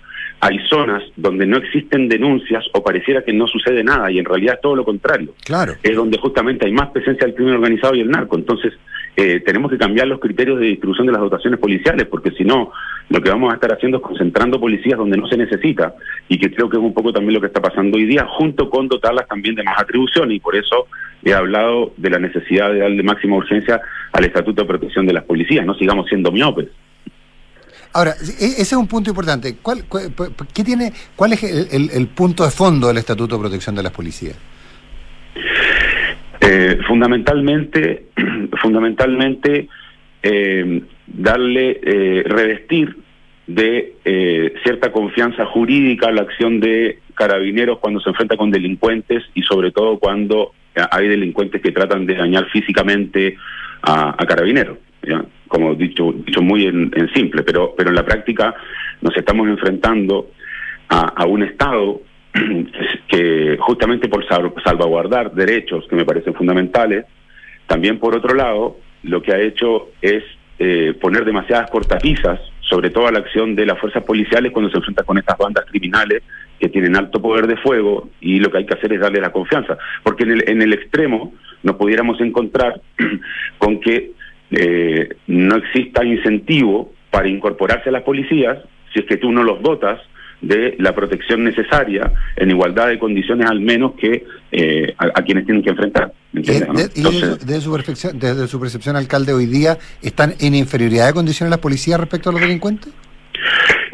[0.43, 4.55] hay zonas donde no existen denuncias o pareciera que no sucede nada y en realidad
[4.55, 5.33] es todo lo contrario.
[5.45, 5.75] Claro.
[5.81, 8.35] Es donde justamente hay más presencia del crimen organizado y el narco.
[8.35, 8.73] Entonces,
[9.15, 12.73] eh, tenemos que cambiar los criterios de distribución de las dotaciones policiales, porque si no,
[13.09, 15.93] lo que vamos a estar haciendo es concentrando policías donde no se necesita,
[16.27, 18.69] y que creo que es un poco también lo que está pasando hoy día, junto
[18.69, 20.87] con dotarlas también de más atribuciones, y por eso
[21.23, 23.79] he hablado de la necesidad de darle máxima urgencia
[24.11, 26.67] al Estatuto de Protección de las Policías, no sigamos siendo miopes.
[27.93, 29.57] Ahora, e- ese es un punto importante.
[29.61, 30.11] ¿Cuál, cuál,
[30.53, 34.37] qué tiene, cuál es el, punto de fondo del Estatuto de Protección de las Policías?
[36.41, 38.07] Eh, fundamentalmente,
[38.61, 39.69] fundamentalmente
[40.23, 42.97] eh, darle, eh, revestir
[43.45, 49.43] de eh, cierta confianza jurídica la acción de carabineros cuando se enfrenta con delincuentes y
[49.43, 50.53] sobre todo cuando
[50.91, 53.37] hay delincuentes que tratan de dañar físicamente
[53.83, 54.77] a, carabineros.
[55.53, 58.55] Como dicho, dicho muy en, en simple, pero, pero en la práctica
[59.01, 60.31] nos estamos enfrentando
[60.89, 62.01] a, un Estado
[63.07, 67.05] que justamente por sal- salvaguardar derechos que me parecen fundamentales,
[67.67, 70.23] también por otro lado, lo que ha hecho es
[70.57, 75.05] eh, poner demasiadas cortapisas sobre toda la acción de las fuerzas policiales cuando se enfrentan
[75.05, 76.23] con estas bandas criminales
[76.59, 79.31] que tienen alto poder de fuego y lo que hay que hacer es darle la
[79.31, 79.77] confianza.
[80.01, 82.81] Porque en el, en el extremo nos pudiéramos encontrar
[83.59, 84.13] con que
[84.51, 88.59] eh, no exista incentivo para incorporarse a las policías
[88.93, 89.99] si es que tú no los dotas
[90.41, 95.45] de la protección necesaria en igualdad de condiciones al menos que eh, a, a quienes
[95.45, 96.11] tienen que enfrentar.
[96.33, 96.73] ¿me Eh, entiendes, no?
[96.73, 101.07] de- y Entonces, desde, su percepción, desde su percepción, alcalde, hoy día, ¿están en inferioridad
[101.07, 102.91] de condiciones las policías respecto a los delincuentes?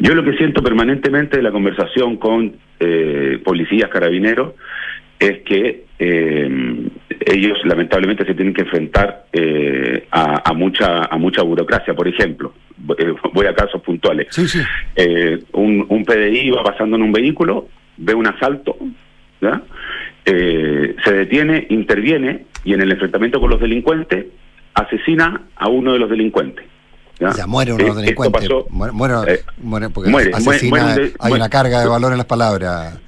[0.00, 4.54] Yo lo que siento permanentemente de la conversación con eh, policías, carabineros,
[5.20, 6.88] es que eh,
[7.20, 11.94] ellos lamentablemente se tienen que enfrentar eh, a, a mucha a mucha burocracia.
[11.94, 14.28] Por ejemplo, voy a casos puntuales.
[14.30, 14.60] Sí, sí.
[15.52, 18.76] un, un PDI va pasando en un vehículo, ve un asalto,
[19.40, 19.62] ¿ya?
[20.24, 24.26] se detiene, interviene y en el enfrentamiento con los delincuentes
[24.74, 26.64] asesina a uno de los delincuentes.
[27.18, 27.46] ¿ya?
[27.46, 28.50] muere uno de los delincuentes.
[28.70, 32.98] muere, porque asesina, hay una carga de valor en las palabras.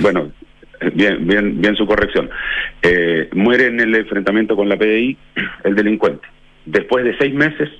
[0.00, 0.30] Bueno,
[0.94, 2.30] bien, bien, bien su corrección.
[2.82, 5.16] Eh, muere en el enfrentamiento con la PDI
[5.64, 6.26] el delincuente.
[6.64, 7.70] Después de seis meses,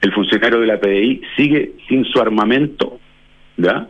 [0.00, 2.98] el funcionario de la PDI sigue sin su armamento,
[3.56, 3.88] ¿ya?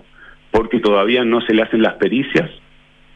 [0.51, 2.51] Porque todavía no se le hacen las pericias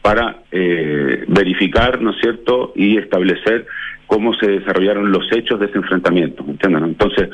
[0.01, 3.65] para eh, verificar, ¿no es cierto?, y establecer
[4.05, 6.83] cómo se desarrollaron los hechos de ese enfrentamiento, ¿entienden?
[6.83, 7.29] Entonces,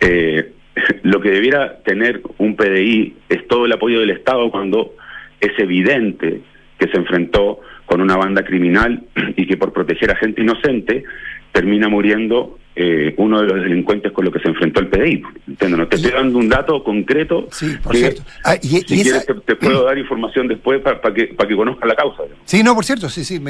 [0.00, 0.52] eh,
[1.02, 4.94] lo que debiera tener un PDI es todo el apoyo del Estado cuando
[5.40, 6.40] es evidente
[6.82, 9.04] que se enfrentó con una banda criminal
[9.36, 11.04] y que por proteger a gente inocente
[11.52, 15.22] termina muriendo eh, uno de los delincuentes con lo que se enfrentó el PDI.
[15.48, 15.88] ¿Entiendes?
[15.90, 17.46] te estoy dando un dato concreto.
[17.50, 18.22] Sí, por cierto.
[18.44, 22.22] Ah, si quieres, te, puedo dar información después para que, para que conozcas la causa.
[22.44, 23.40] Sí, no, por cierto, sí, sí,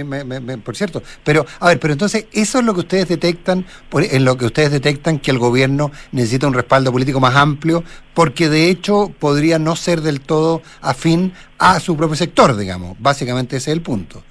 [0.65, 1.03] por cierto.
[1.25, 4.73] Pero, a ver, pero entonces, eso es lo que ustedes detectan, en lo que ustedes
[4.73, 9.77] detectan que el gobierno necesita un respaldo político más amplio, porque de hecho podría no
[9.77, 12.97] ser del todo afín a su propio sector, digamos.
[12.99, 14.23] Básicamente ese es el punto.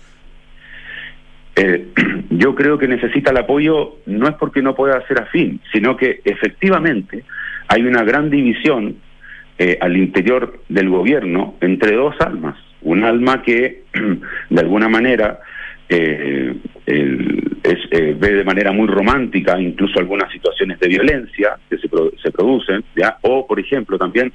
[1.56, 1.88] Eh,
[2.30, 6.22] yo creo que necesita el apoyo no es porque no pueda ser afín, sino que
[6.24, 7.24] efectivamente
[7.68, 8.96] hay una gran división
[9.58, 12.56] eh, al interior del gobierno entre dos almas.
[12.82, 13.84] Un alma que
[14.50, 15.40] de alguna manera
[15.90, 21.90] eh, ve de manera muy romántica incluso algunas situaciones de violencia que se,
[22.24, 22.84] se producen,
[23.22, 24.32] o por ejemplo también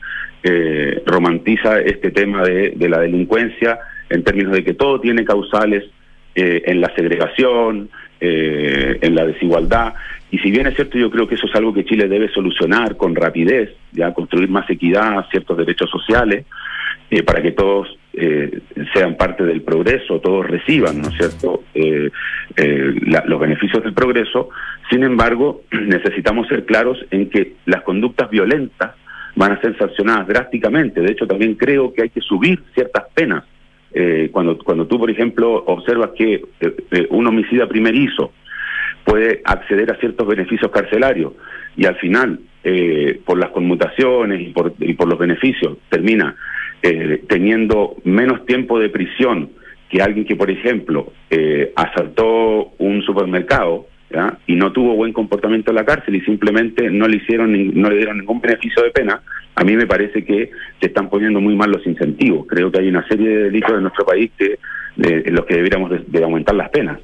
[1.07, 3.79] romantiza este tema de la delincuencia
[4.11, 5.85] en términos de que todo tiene causales
[6.39, 7.89] eh, en la segregación,
[8.21, 9.95] eh, en la desigualdad.
[10.31, 12.99] Y si bien es cierto, yo creo que eso es algo que Chile debe solucionar
[12.99, 16.45] con rapidez, ya construir más equidad, ciertos derechos sociales,
[17.11, 17.89] eh, para que todos
[18.95, 24.51] sean parte del progreso, todos reciban, ¿no es cierto?, los beneficios del progreso.
[24.91, 28.95] Sin embargo, necesitamos ser claros en que las conductas violentas
[29.37, 31.01] van a ser sancionadas drásticamente.
[31.01, 33.45] De hecho, también creo que hay que subir ciertas penas
[33.93, 38.33] eh, cuando, cuando tú, por ejemplo, observas que eh, eh, un homicida primerizo
[39.05, 41.33] puede acceder a ciertos beneficios carcelarios
[41.77, 42.41] y al final,
[43.25, 46.35] por las conmutaciones y por, y por los beneficios, termina
[47.29, 49.51] teniendo menos tiempo de prisión
[49.89, 51.13] que alguien que, por ejemplo,
[51.77, 53.87] asaltó un supermercado,
[54.47, 57.97] y no tuvo buen comportamiento en la cárcel y simplemente no le hicieron no le
[57.97, 59.21] dieron ningún beneficio de pena,
[59.55, 60.51] a mí me parece que
[60.81, 62.47] se están poniendo muy mal los incentivos.
[62.47, 64.59] Creo que hay una serie de delitos en nuestro país que
[64.99, 66.99] en los que deberíamos de, aumentar las penas.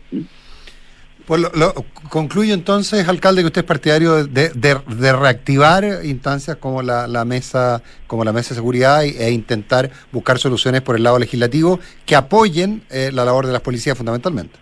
[1.26, 1.74] Pues lo,
[2.08, 7.82] concluyo entonces, alcalde, que usted es partidario de, de, reactivar instancias como la, la, mesa,
[8.06, 12.82] como la mesa de seguridad e, intentar buscar soluciones por el lado legislativo que apoyen
[12.90, 14.61] eh, la labor de las policías fundamentalmente.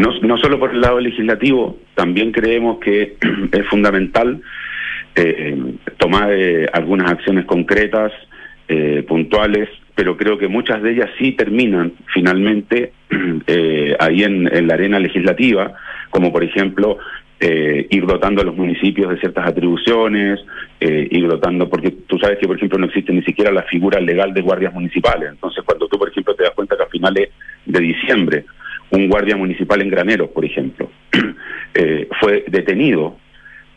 [0.00, 3.16] No, no solo por el lado legislativo, también creemos que
[3.52, 4.40] es fundamental
[5.14, 8.10] eh, tomar eh, algunas acciones concretas,
[8.68, 12.92] eh, puntuales, pero creo que muchas de ellas sí terminan finalmente
[13.46, 15.74] eh, ahí en, la arena legislativa,
[16.08, 16.96] como por ejemplo
[17.38, 20.40] eh, ir dotando a los municipios de ciertas atribuciones,
[20.80, 24.00] eh, ir dotando, porque tú sabes que por ejemplo no existe ni siquiera la figura
[24.00, 27.28] legal de guardias municipales, entonces cuando tú por ejemplo te das cuenta que a finales
[27.66, 28.44] de diciembre
[28.90, 30.90] un guardia municipal en Graneros, por ejemplo,
[31.74, 33.16] eh, fue detenido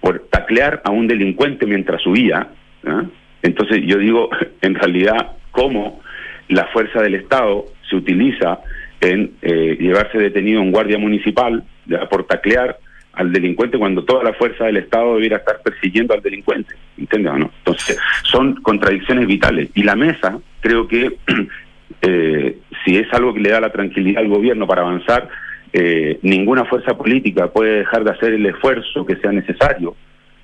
[0.01, 2.49] por taclear a un delincuente mientras huía.
[2.85, 3.03] ¿ah?
[3.41, 4.29] Entonces yo digo,
[4.61, 6.01] en realidad, cómo
[6.49, 8.59] la fuerza del Estado se utiliza
[9.01, 11.63] en eh, llevarse detenido un guardia municipal
[12.09, 12.77] por taclear
[13.13, 17.37] al delincuente cuando toda la fuerza del Estado debiera estar persiguiendo al delincuente, ¿entiendes o
[17.37, 17.51] no?
[17.59, 19.69] Entonces, son contradicciones vitales.
[19.75, 21.17] Y la mesa, creo que
[22.01, 25.29] eh, si es algo que le da la tranquilidad al gobierno para avanzar,
[25.71, 29.95] eh, ninguna fuerza política puede dejar de hacer el esfuerzo que sea necesario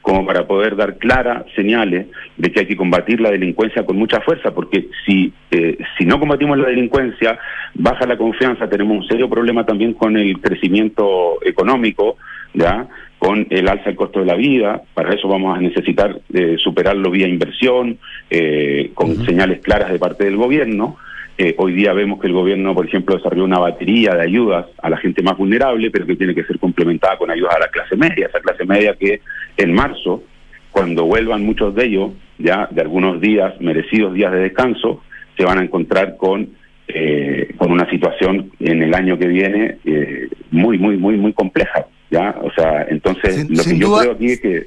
[0.02, 4.22] como para poder dar claras señales de que hay que combatir la delincuencia con mucha
[4.22, 7.38] fuerza, porque si, eh, si no combatimos la delincuencia,
[7.76, 12.18] baja la confianza, tenemos un serio problema también con el crecimiento económico,
[12.54, 12.88] ¿ya?
[13.20, 17.12] con el alza del costo de la vida, para eso vamos a necesitar eh, superarlo
[17.12, 20.98] vía inversión, eh, con señales claras de parte del gobierno,
[21.42, 24.90] eh, hoy día vemos que el gobierno, por ejemplo, desarrolló una batería de ayudas a
[24.90, 27.96] la gente más vulnerable, pero que tiene que ser complementada con ayudas a la clase
[27.96, 29.22] media, esa clase media que
[29.56, 30.22] en marzo,
[30.70, 35.02] cuando vuelvan muchos de ellos, ya de algunos días, merecidos días de descanso,
[35.38, 36.50] se van a encontrar con,
[36.90, 41.86] eh, con una situación en el año que viene eh, muy, muy, muy, muy compleja.
[42.12, 42.36] ¿ya?
[42.42, 44.66] O sea, entonces lo que yo creo aquí es que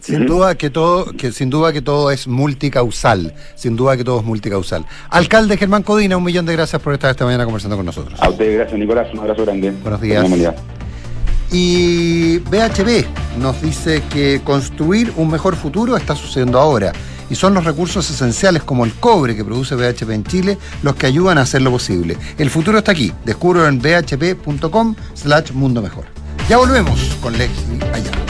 [0.00, 4.20] Sin duda que todo, que sin duda que todo es multicausal, sin duda que todo
[4.20, 4.84] es multicausal.
[5.10, 8.18] Alcalde Germán Codina, un millón de gracias por estar esta mañana conversando con nosotros.
[8.20, 9.70] A ustedes, gracias Nicolás, un abrazo grande.
[9.82, 10.54] Buenos días.
[11.52, 16.92] Y BHB nos dice que construir un mejor futuro está sucediendo ahora.
[17.28, 21.06] Y son los recursos esenciales como el cobre que produce BHP en Chile los que
[21.06, 22.16] ayudan a hacerlo posible.
[22.38, 23.12] El futuro está aquí.
[23.24, 26.04] Descubro en bhp.com slash mundo mejor.
[26.48, 28.29] Ya volvemos con Leslie allá.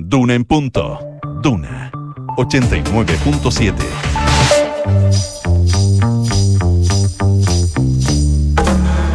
[0.00, 1.00] Duna en punto.
[1.42, 1.90] Duna
[2.36, 3.74] 89.7.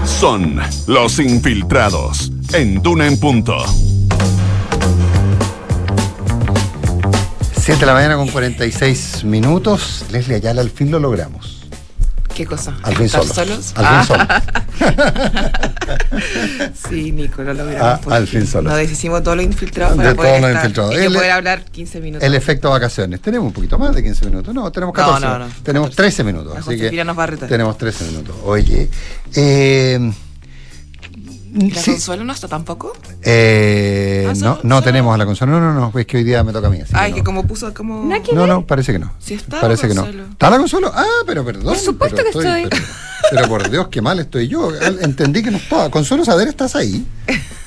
[0.05, 3.55] Son los infiltrados en Duna en punto.
[7.57, 10.05] 7 de la mañana con 46 minutos.
[10.11, 11.62] Leslie Ayala, al fin lo logramos.
[12.35, 12.75] ¿Qué cosa?
[12.81, 13.35] Al fin ¿Estar solos.
[13.35, 13.73] solos?
[13.75, 14.03] Al Ah.
[14.03, 14.27] fin solos.
[16.89, 17.81] sí, Nico, lo logramos.
[17.87, 18.47] Ah, por al fin.
[18.47, 18.71] solos.
[18.71, 20.95] Nos deshicimos todos los infiltrados De para poder todos los estar- infiltrados.
[20.95, 22.25] El- poder hablar 15 minutos.
[22.27, 23.21] El efecto vacaciones.
[23.21, 24.53] Tenemos un poquito más de 15 minutos.
[24.53, 25.25] No, tenemos No, 14.
[25.27, 25.47] no, no.
[25.63, 26.53] Tenemos 13 minutos.
[26.53, 27.49] La Así que nos va a retar.
[27.49, 28.35] tenemos 13 minutos.
[28.43, 28.89] Oye,
[29.35, 30.11] eh,
[31.53, 32.93] ¿La sí, Consuelo no está tampoco?
[33.21, 35.51] eh, Ah, no, solo- no tenemos a la consola.
[35.51, 35.99] No, no, no.
[35.99, 36.81] Es que hoy día me toca a mí.
[36.81, 38.03] así Ay, que como puso como...
[38.33, 39.13] No, no, parece que no.
[39.19, 40.01] Sí está Parece que no.
[40.03, 40.27] Consuelo.
[40.31, 40.91] ¿Está la consola?
[40.93, 41.65] Ah, pero perdón.
[41.65, 42.67] Por supuesto que estoy.
[42.69, 42.83] Pero,
[43.31, 44.71] pero por Dios, qué mal estoy yo.
[45.01, 45.89] Entendí que no estaba.
[45.91, 47.05] Consuelo Saber, ¿estás ahí?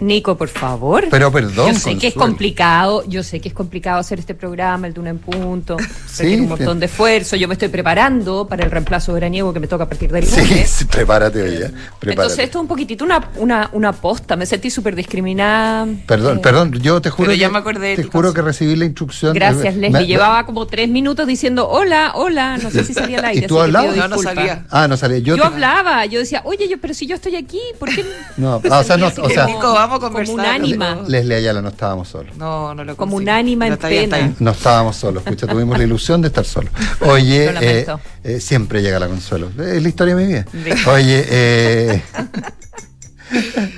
[0.00, 1.06] Nico, por favor.
[1.10, 4.86] Pero perdón, Yo sé que es complicado, yo sé que es complicado hacer este programa,
[4.86, 5.76] el Duna en Punto.
[6.08, 7.36] Sí, requiere un montón de esfuerzo.
[7.36, 10.40] Yo me estoy preparando para el reemplazo veraniego que me toca a partir del Sí,
[10.40, 10.68] lunes.
[10.70, 11.58] sí, prepárate ¿eh?
[12.00, 12.10] Prepárate.
[12.10, 14.34] Entonces, esto es un poquitito una, una, una posta.
[14.34, 15.86] Me sentí súper discriminada.
[16.06, 18.42] Perdón, Eh, perdón, yo te juro, Pero ya que, me acordé de te juro que
[18.42, 19.34] recibí la instrucción.
[19.34, 20.00] Gracias, Me- Leslie.
[20.00, 22.56] me- Llevaba como tres minutos diciendo hola, hola.
[22.58, 23.44] No sé si salía al aire.
[23.44, 24.10] ¿Y tú así que pido hablabas?
[24.10, 24.66] No, no salía.
[24.70, 25.18] Ah, no salía.
[25.18, 28.04] Yo, Yo, te- hablaba, yo decía, oye, yo, pero si yo estoy aquí, ¿por qué
[28.36, 31.02] No, ah, o sea, no, o sea, Nico, vamos a como un ánima?
[31.06, 32.36] Leslie Ayala, no estábamos solos.
[32.36, 34.16] No, no lo Como un ánima en está pena.
[34.18, 34.36] bien.
[34.38, 36.70] No estábamos solos, escucha, tuvimos la ilusión de estar solos.
[37.00, 37.86] Oye, Lo eh,
[38.24, 39.48] eh, siempre llega la consuelo.
[39.58, 40.46] Es la historia de mi vida.
[40.86, 42.02] Oye, eh,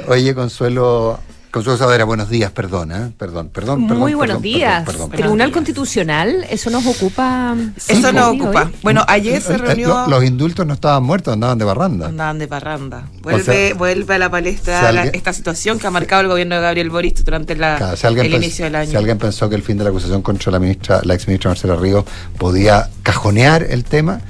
[0.09, 1.19] oye, Consuelo,
[1.51, 3.81] Consuelo Sadera, buenos días, perdona, perdón, perdón, perdón.
[3.81, 4.85] Muy perdón, buenos perdón, días.
[4.85, 5.21] perdón, perdón.
[5.25, 7.57] Tribunal Constitucional, eso nos ocupa.
[7.89, 8.67] Eso nos ocupa.
[8.67, 8.77] hoy.
[8.85, 9.89] Bueno, ayer se Eh, eh, reunió...
[9.89, 12.07] lo- Los indultos no estaban muertos, andaban de barranda.
[12.07, 13.09] Andaban de parranda.
[13.23, 16.29] Vuelve, sea, vuelve a la palestra si la- alguien- esta situación que ha marcado el
[16.29, 18.91] gobierno de Gabriel Boric durante la, Claro, si, alguien el inicio del año.
[18.93, 21.51] si alguien pensó que el fin de la acusación contra la ministra, la ex ministra
[21.51, 22.05] Marcela Ríos
[22.39, 24.21] podía cajonear el tema,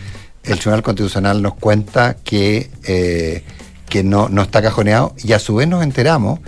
[0.43, 3.45] el Tribunal Constitucional nos cuenta que, eh,
[3.91, 6.41] que no, no está cajoneado y a su vez nos enteramos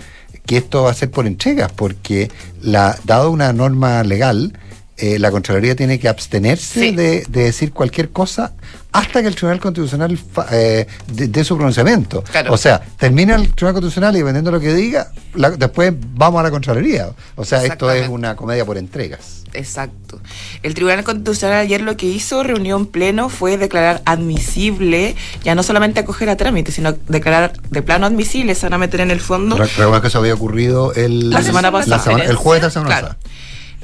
[0.45, 2.29] que esto va a ser por entregas, porque
[2.61, 4.57] la, dado una norma legal,
[4.97, 6.91] eh, la Contraloría tiene que abstenerse Sí.
[6.95, 8.53] de, de decir cualquier cosa
[8.93, 10.17] hasta que el Tribunal Constitucional
[10.51, 12.23] eh, dé su pronunciamiento.
[12.23, 12.53] Claro.
[12.53, 16.39] O sea, termina el Tribunal Constitucional y dependiendo de lo que diga, la- después vamos
[16.39, 17.09] a la Contraloría.
[17.35, 19.41] O sea, esto es una comedia por entregas.
[19.55, 20.19] Exacto.
[20.63, 25.63] El Tribunal Constitucional ayer lo que hizo, reunión en pleno, fue declarar admisible, ya no
[25.63, 29.19] solamente acoger a trámite, sino declarar de plano admisible, se van a meter en el
[29.21, 29.57] fondo.
[29.57, 32.17] Re- Recuerda que eso había ocurrido el, La semana pasada.
[32.17, 33.15] la el jueves de la semana Claro.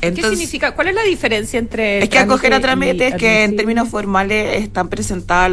[0.02, 0.72] ¿Qué significa?
[0.74, 2.04] ¿Cuál es la diferencia entre.?
[2.04, 5.52] Es que acoger a trámite es que en términos formales están presentados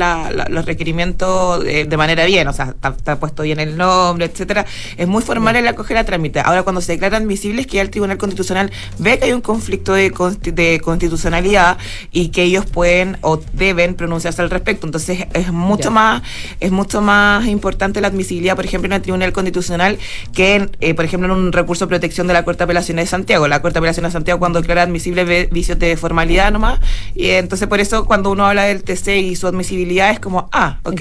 [0.48, 4.66] los requerimientos de, manera bien, o sea, está, puesto bien el nombre, etcétera.
[4.96, 6.40] Es muy formal el acoger a trámite.
[6.40, 9.40] Ahora, cuando se declara admisible, es que ya el Tribunal Constitucional ve que hay un
[9.40, 10.12] conflicto de,
[10.52, 11.78] de constitucionalidad
[12.12, 14.86] y que ellos pueden o deben pronunciarse al respecto.
[14.86, 16.22] Entonces, es mucho más
[16.60, 19.98] es mucho más importante la admisibilidad, por ejemplo, en el Tribunal Constitucional
[20.34, 23.10] que, eh, por ejemplo, en un recurso de protección de la Corte de Apelaciones de
[23.10, 23.48] Santiago.
[23.48, 26.80] La Corte de Apelaciones de Santiago cuando declara admisible vicios de formalidad nomás.
[27.14, 30.78] Y entonces por eso cuando uno habla del TC y su admisibilidad es como, ah,
[30.84, 31.00] ok,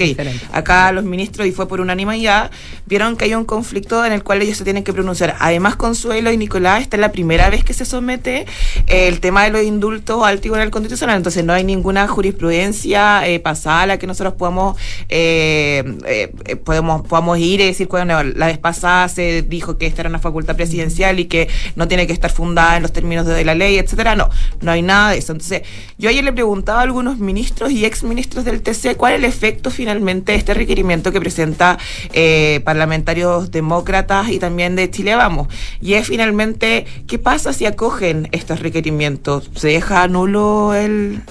[0.52, 2.50] acá los ministros, y fue por unanimidad,
[2.86, 5.36] vieron que hay un conflicto en el cual ellos se tienen que pronunciar.
[5.38, 8.46] Además, Consuelo y Nicolás, esta es la primera vez que se somete
[8.86, 13.82] el tema de los indultos al Tribunal Constitucional, entonces no hay ninguna jurisprudencia eh, pasada
[13.82, 14.76] a la que nosotros podamos,
[15.08, 20.02] eh, eh, podemos, podamos ir y decir, bueno, la vez pasada se dijo que esta
[20.02, 23.44] era una facultad presidencial y que no tiene que estar fundada en los términos de
[23.44, 24.16] la ley, etcétera.
[24.16, 24.28] No,
[24.60, 25.32] no hay nada de eso.
[25.32, 25.62] Entonces,
[25.98, 29.70] yo ayer le preguntaba a algunos ministros y exministros del TC cuál es el efecto
[29.70, 31.78] finalmente de este requerimiento que presenta
[32.12, 35.48] eh, parlamentarios demócratas y también de Chile Vamos.
[35.80, 39.50] Y es finalmente, ¿qué pasa si acogen estos requerimientos?
[39.54, 41.22] ¿Se deja nulo el,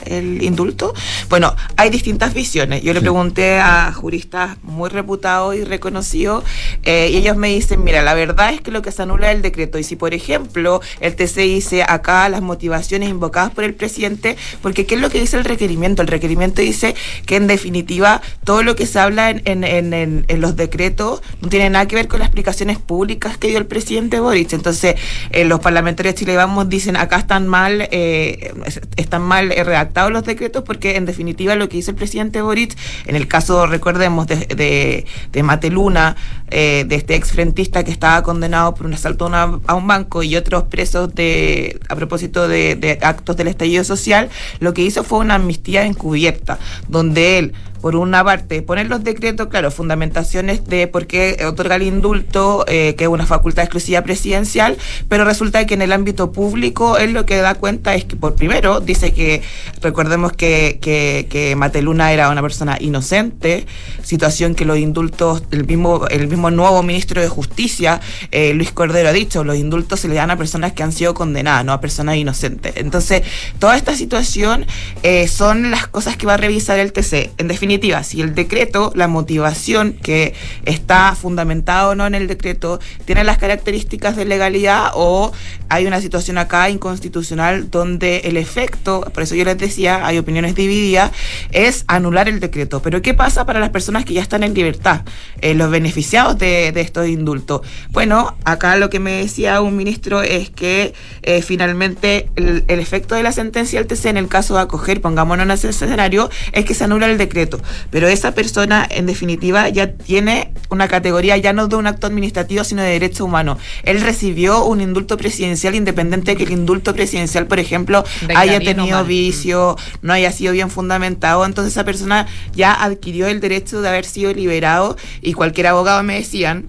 [0.41, 0.93] indulto?
[1.29, 2.81] Bueno, hay distintas visiones.
[2.83, 6.43] Yo le pregunté a juristas muy reputados y reconocidos
[6.83, 9.37] eh, y ellos me dicen, mira, la verdad es que lo que se anula es
[9.37, 9.77] el decreto.
[9.77, 14.85] Y si, por ejemplo, el TC dice acá las motivaciones invocadas por el presidente, porque
[14.85, 16.01] ¿qué es lo que dice el requerimiento?
[16.01, 20.55] El requerimiento dice que en definitiva todo lo que se habla en, en, en, los
[20.55, 24.53] decretos no tiene nada que ver con las explicaciones públicas que dio el presidente Boric.
[24.53, 24.95] Entonces,
[25.31, 28.53] eh, los parlamentarios chilenos dicen acá están mal, eh,
[28.97, 32.75] están mal redactados los decretos porque en definitiva lo que dice el presidente Boric,
[33.05, 36.15] en el caso, recordemos, de, de, de Mateluna,
[36.51, 40.63] eh, de este exfrentista que estaba condenado por un asalto a un banco y otros
[40.63, 44.29] presos de a propósito de, actos del estallido social,
[44.59, 47.53] lo que hizo fue una amnistía encubierta, donde él
[47.85, 52.95] por una parte, poner los decretos, claro, fundamentaciones de por qué otorga el indulto, eh,
[52.95, 54.75] que es una facultad exclusiva presidencial,
[55.07, 58.33] pero resulta que en el ámbito público él lo que da cuenta es que, por
[58.33, 59.43] primero, dice que,
[59.83, 63.67] recordemos que, que, Mateluna era una persona inocente,
[64.01, 69.09] situación que los indultos, el mismo, el mismo nuevo ministro de Justicia, eh, Luis Cordero,
[69.09, 71.81] ha dicho, los indultos se le dan a personas que han sido condenadas, no a
[71.81, 72.77] personas inocentes.
[72.77, 73.21] Entonces,
[73.59, 74.65] toda esta situación
[75.03, 77.29] eh, son las cosas que va a revisar el TC.
[77.37, 80.33] En definitiva, si el decreto, la motivación que
[80.65, 85.31] está fundamentada o no en el decreto, tiene las características de legalidad o
[85.69, 90.55] hay una situación acá inconstitucional donde el efecto, por eso yo les decía, hay opiniones
[90.55, 91.11] divididas,
[91.51, 92.81] es anular el decreto.
[92.81, 95.01] Pero ¿qué pasa para las personas que ya están en libertad?
[95.41, 97.61] Eh, los beneficiados de, estos indultos.
[97.91, 103.23] Bueno, acá lo que me decía un ministro es que eh, finalmente el, efecto de
[103.23, 106.73] la sentencia del TC en el caso de acoger, pongámonos en ese escenario, es que
[106.73, 107.59] se anula el decreto.
[107.89, 112.63] Pero esa persona, en definitiva, ya tiene una categoría ya no de un acto administrativo,
[112.63, 113.57] sino de derecho humano.
[113.83, 118.03] Él recibió un indulto presidencial independiente de que el indulto presidencial, por ejemplo,
[118.35, 121.45] haya tenido vicio, no haya sido bien fundamentado.
[121.45, 126.15] Entonces esa persona ya adquirió el derecho de haber sido liberado y cualquier abogado me
[126.15, 126.65] decían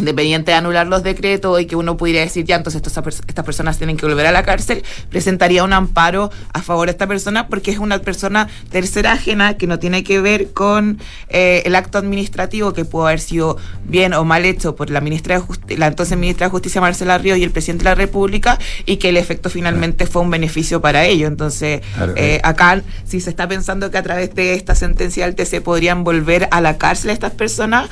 [0.00, 3.96] independiente de anular los decretos y que uno pudiera decir, ya, entonces estas personas tienen
[3.96, 7.78] que volver a la cárcel, presentaría un amparo a favor de esta persona porque es
[7.78, 10.98] una persona tercera ajena que no tiene que ver con
[11.28, 15.40] eh, el acto administrativo que pudo haber sido bien o mal hecho por la ministra
[15.66, 18.96] de la entonces ministra de Justicia Marcela Río y el presidente de la República y
[18.96, 21.28] que el efecto finalmente fue un beneficio para ellos.
[21.28, 22.40] Entonces, eh, eh.
[22.42, 26.48] acá, si se está pensando que a través de esta sentencia del TC podrían volver
[26.50, 27.88] a la cárcel estas personas,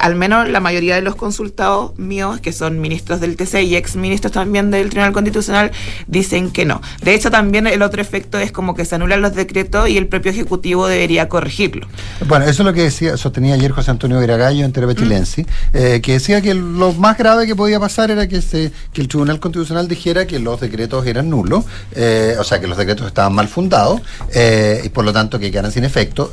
[0.00, 1.49] al menos la mayoría de los consultores
[1.96, 5.72] míos, que son ministros del TC y ex ministros también del Tribunal Constitucional,
[6.06, 6.80] dicen que no.
[7.02, 10.06] De hecho, también el otro efecto es como que se anulan los decretos y el
[10.06, 11.86] propio Ejecutivo debería corregirlo.
[12.26, 16.00] Bueno, eso es lo que decía, sostenía ayer José Antonio Viragallo en Televisión Chilense, eh,
[16.02, 19.40] que decía que lo más grave que podía pasar era que, se, que el Tribunal
[19.40, 23.48] Constitucional dijera que los decretos eran nulos, eh, o sea, que los decretos estaban mal
[23.48, 24.02] fundados
[24.34, 26.32] eh, y por lo tanto que quedaran sin efecto.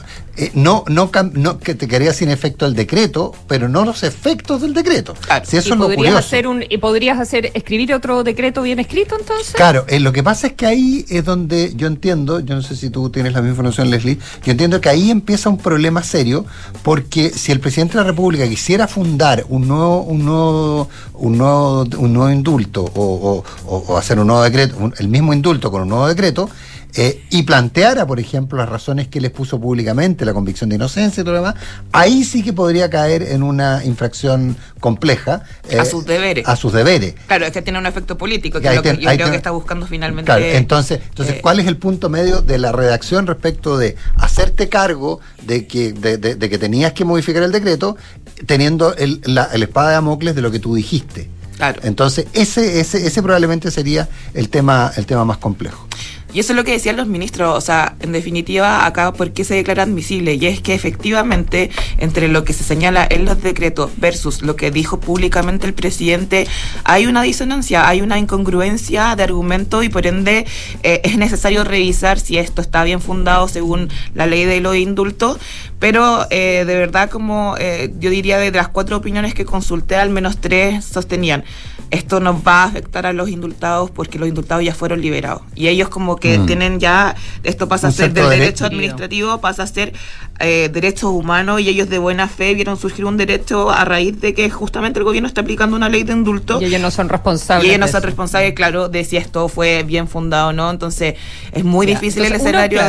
[0.54, 4.74] no, no, no que te quedaría sin efecto el decreto, pero no los efectos del
[4.74, 5.07] decreto.
[5.44, 9.54] Si eso ¿Y, podrías hacer un, ¿Y podrías hacer, escribir otro decreto bien escrito entonces?
[9.54, 12.76] Claro, eh, lo que pasa es que ahí es donde yo entiendo, yo no sé
[12.76, 16.46] si tú tienes la misma información, Leslie, yo entiendo que ahí empieza un problema serio,
[16.84, 21.86] porque si el presidente de la República quisiera fundar un nuevo, un nuevo, un nuevo,
[21.98, 23.44] un nuevo indulto o,
[23.98, 26.50] hacer un nuevo decreto, el mismo indulto con un nuevo decreto,
[27.00, 31.22] eh, y planteara, por ejemplo, las razones que les puso públicamente, la convicción de inocencia
[31.22, 31.54] y todo lo demás,
[31.92, 35.44] ahí sí que podría caer en una infracción compleja.
[35.78, 36.48] a sus deberes.
[36.48, 37.14] A sus deberes.
[37.28, 39.52] Claro, es que tiene un efecto político, que es lo que yo creo que está
[39.52, 40.26] buscando finalmente.
[40.26, 44.68] Claro, entonces, entonces eh, ¿cuál es el punto medio de la redacción respecto de hacerte
[44.68, 47.96] cargo de que, de, que tenías que modificar el decreto,
[48.48, 51.30] teniendo el, la, el espada de Damocles de lo que tú dijiste?
[51.58, 51.80] Claro.
[51.84, 55.88] Entonces, ese, ese, ese probablemente sería el tema, el tema más complejo.
[56.34, 59.44] Y eso es lo que decían los ministros, o sea, en definitiva, acá, ¿por qué
[59.44, 60.36] se declara admisible?
[60.36, 64.70] Y es que efectivamente, entre lo que se señala en los decretos versus lo que
[64.70, 66.46] dijo públicamente el presidente,
[66.84, 70.46] hay una disonancia, hay una incongruencia de argumento y por ende
[70.84, 75.38] eh, es necesario revisar si esto está bien fundado según la ley de los indultos.
[75.80, 80.10] Pero eh, de verdad, como eh, yo diría, de las cuatro opiniones que consulté, al
[80.10, 81.44] menos tres sostenían
[81.92, 85.42] esto nos va a afectar a los indultados porque los indultados ya fueron liberados.
[85.56, 86.46] Y ellos como que mm.
[86.46, 89.94] tienen ya, esto pasa a ser del derecho administrativo, pasa a ser
[90.40, 94.34] eh, derechos humanos y ellos de buena fe vieron surgir un derecho a raíz de
[94.34, 96.62] que justamente el gobierno está aplicando una ley de indulto.
[96.62, 97.66] Y ellos no son responsables.
[97.66, 100.70] Y ellos no son responsables, claro, de si esto fue bien fundado o no.
[100.70, 101.16] Entonces
[101.54, 102.82] es muy difícil el escenario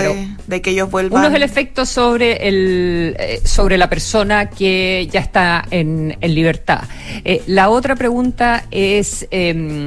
[0.47, 1.21] de, que ellos vuelvan.
[1.21, 2.78] Uno es el efecto sobre, el,
[3.19, 6.83] eh, sobre la persona que ya está en, libertad.
[7.25, 9.87] Eh, la otra pregunta es em,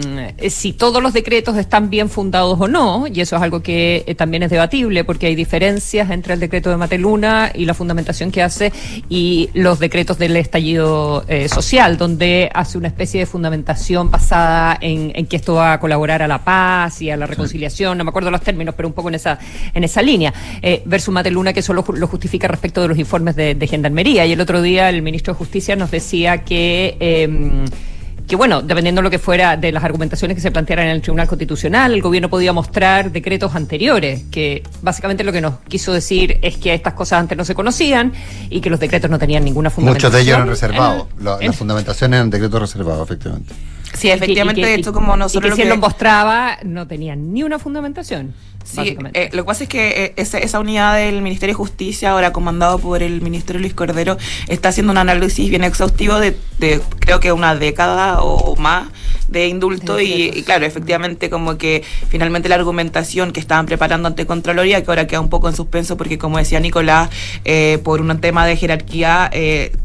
[0.49, 4.43] si todos los decretos están bien fundados o no, y eso es algo que también
[4.43, 8.71] es debatible porque hay diferencias entre el decreto de Mateluna y la fundamentación que hace
[9.09, 15.25] y los decretos del estallido eh, social, donde hace una especie de fundamentación basada en,
[15.27, 18.31] que esto va a colaborar a la paz y a la reconciliación, no me acuerdo
[18.31, 19.39] los términos, pero un poco en esa,
[19.73, 23.55] en esa línea, eh, versus Mateluna que solo lo justifica respecto de los informes de,
[23.55, 24.25] de Gendarmería.
[24.25, 26.97] Y el otro día el ministro de Justicia nos decía que...
[26.99, 27.65] Eh,
[28.31, 31.01] que bueno, dependiendo de lo que fuera de las argumentaciones que se plantearan en el
[31.01, 36.39] Tribunal Constitucional, el gobierno podía mostrar decretos anteriores, que básicamente lo que nos quiso decir
[36.41, 38.13] es que estas cosas antes no se conocían
[38.49, 40.11] y que los decretos no tenían ninguna fundamentación.
[40.11, 43.53] Muchos de ellos eran reservados, las fundamentaciones eran decretos reservados, efectivamente.
[43.95, 45.47] Sí, efectivamente, de hecho, como nosotros.
[45.47, 48.33] Y que si él lo mostraba, no tenían ni una fundamentación.
[48.63, 52.11] Sí, eh, lo que pasa es que eh, esa, esa, unidad del Ministerio de Justicia,
[52.11, 56.35] ahora comandado por el Ministerio Luis Cordero, está haciendo un análisis bien exhaustivo de,
[56.99, 58.87] creo que una década o más
[59.27, 64.83] de indulto y, claro, efectivamente como que finalmente la argumentación que estaban preparando ante Contraloría,
[64.83, 67.09] que ahora queda un poco en suspenso porque como decía Nicolás,
[67.45, 69.31] eh, por un tema de jerarquía,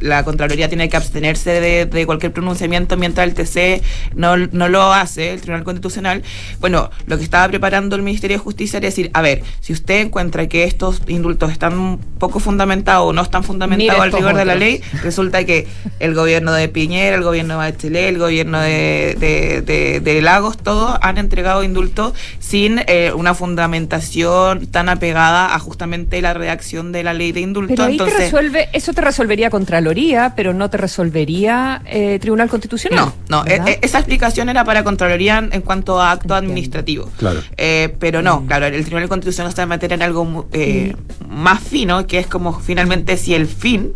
[0.01, 3.83] la Contraloría tiene que abstenerse de, cualquier pronunciamiento mientras el TC
[4.15, 6.23] no, no lo hace, el Tribunal Constitucional.
[6.61, 10.01] Bueno, lo que estaba preparando el Ministerio de Justicia es decir, a ver, si usted
[10.01, 14.55] encuentra que estos indultos están poco fundamentados o no están fundamentados al rigor de la
[14.55, 15.67] ley, resulta que
[16.01, 21.63] el gobierno de Piñera, el gobierno de Bachelet, el gobierno de, Lagos, todos han entregado
[21.63, 27.41] indultos sin eh, una fundamentación tan apegada a justamente la redacción de la ley de
[27.41, 27.75] indulto.
[27.75, 33.13] Pero ahí te resuelve, eso te resolvería Contraloría, pero no te resolvería eh, Tribunal Constitucional.
[33.29, 37.11] No, no, e, e, esa explicación era para Contraloría en cuanto a acto administrativo.
[37.19, 37.41] Claro.
[37.57, 40.95] Eh, pero no, claro el Tribunal Constitucional está en meter en algo eh,
[41.29, 43.93] más fino, que es como finalmente si el fin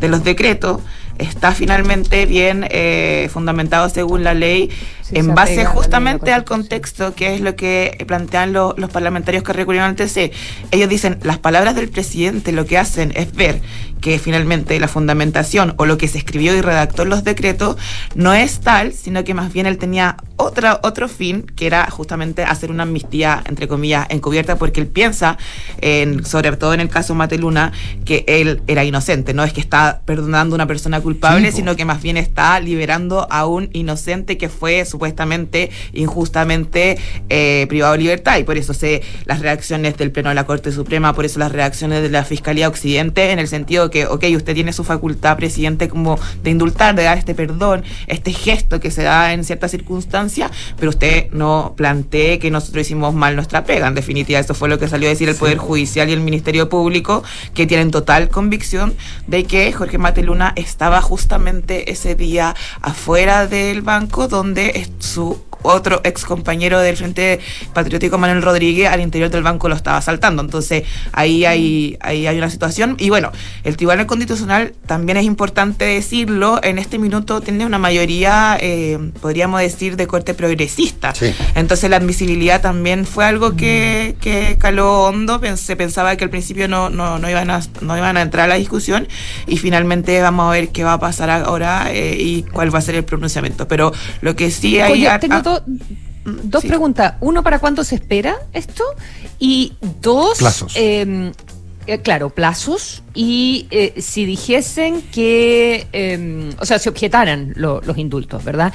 [0.00, 0.80] de los decretos
[1.18, 4.70] está finalmente bien eh, fundamentado según la ley
[5.12, 9.96] en base justamente al contexto, que es lo que plantean los parlamentarios que recurrieron al
[9.96, 10.32] TC.
[10.70, 13.60] Ellos dicen, las palabras del presidente lo que hacen es ver
[14.02, 17.76] que finalmente la fundamentación o lo que se escribió y redactó en los decretos
[18.14, 22.42] no es tal, sino que más bien él tenía otra, otro fin, que era justamente
[22.42, 25.38] hacer una amnistía, entre comillas, encubierta, porque él piensa,
[25.80, 27.72] en, sobre todo en el caso Mateluna,
[28.04, 31.84] que él era inocente, no es que está perdonando a una persona culpable, sino que
[31.84, 36.96] más bien está liberando a un inocente que fue su supuestamente injustamente
[37.28, 40.70] eh, privado de libertad y por eso sé las reacciones del Pleno de la Corte
[40.70, 44.54] Suprema, por eso las reacciones de la Fiscalía Occidente en el sentido que, ok, usted
[44.54, 49.02] tiene su facultad, presidente, como de indultar, de dar este perdón, este gesto que se
[49.02, 53.88] da en ciertas circunstancias, pero usted no plantee que nosotros hicimos mal nuestra pega.
[53.88, 56.68] En definitiva, eso fue lo que salió a decir el Poder Judicial y el Ministerio
[56.68, 57.24] Público,
[57.54, 58.94] que tienen total convicción
[59.26, 66.24] de que Jorge Mateluna estaba justamente ese día afuera del banco donde su otro ex
[66.24, 67.40] compañero del Frente
[67.72, 70.42] Patriótico Manuel Rodríguez al interior del banco lo estaba asaltando.
[70.42, 72.96] Entonces ahí hay, ahí hay una situación.
[72.98, 73.32] Y bueno,
[73.64, 79.60] el Tribunal Constitucional también es importante decirlo, en este minuto tiene una mayoría, eh, podríamos
[79.60, 81.12] decir, de corte progresista.
[81.54, 85.40] Entonces la admisibilidad también fue algo que, que caló hondo.
[85.56, 88.48] Se pensaba que al principio no, no, no, iban a, no iban a entrar a
[88.48, 89.08] la discusión
[89.46, 92.82] y finalmente vamos a ver qué va a pasar ahora eh, y cuál va a
[92.82, 93.68] ser el pronunciamiento.
[93.68, 95.06] Pero lo que sí hay...
[96.24, 97.14] Dos preguntas.
[97.20, 98.84] Uno, ¿para cuándo se espera esto?
[99.38, 100.74] Y dos, plazos.
[100.76, 101.32] Em,
[101.86, 103.02] eh, claro, plazos.
[103.12, 108.72] Y eh, si dijesen que, em, o sea, si objetaran los indultos, ¿verdad?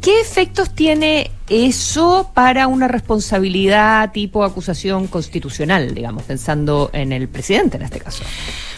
[0.00, 7.76] ¿Qué efectos tiene eso para una responsabilidad tipo acusación constitucional, digamos, pensando en el presidente
[7.76, 8.24] en este caso?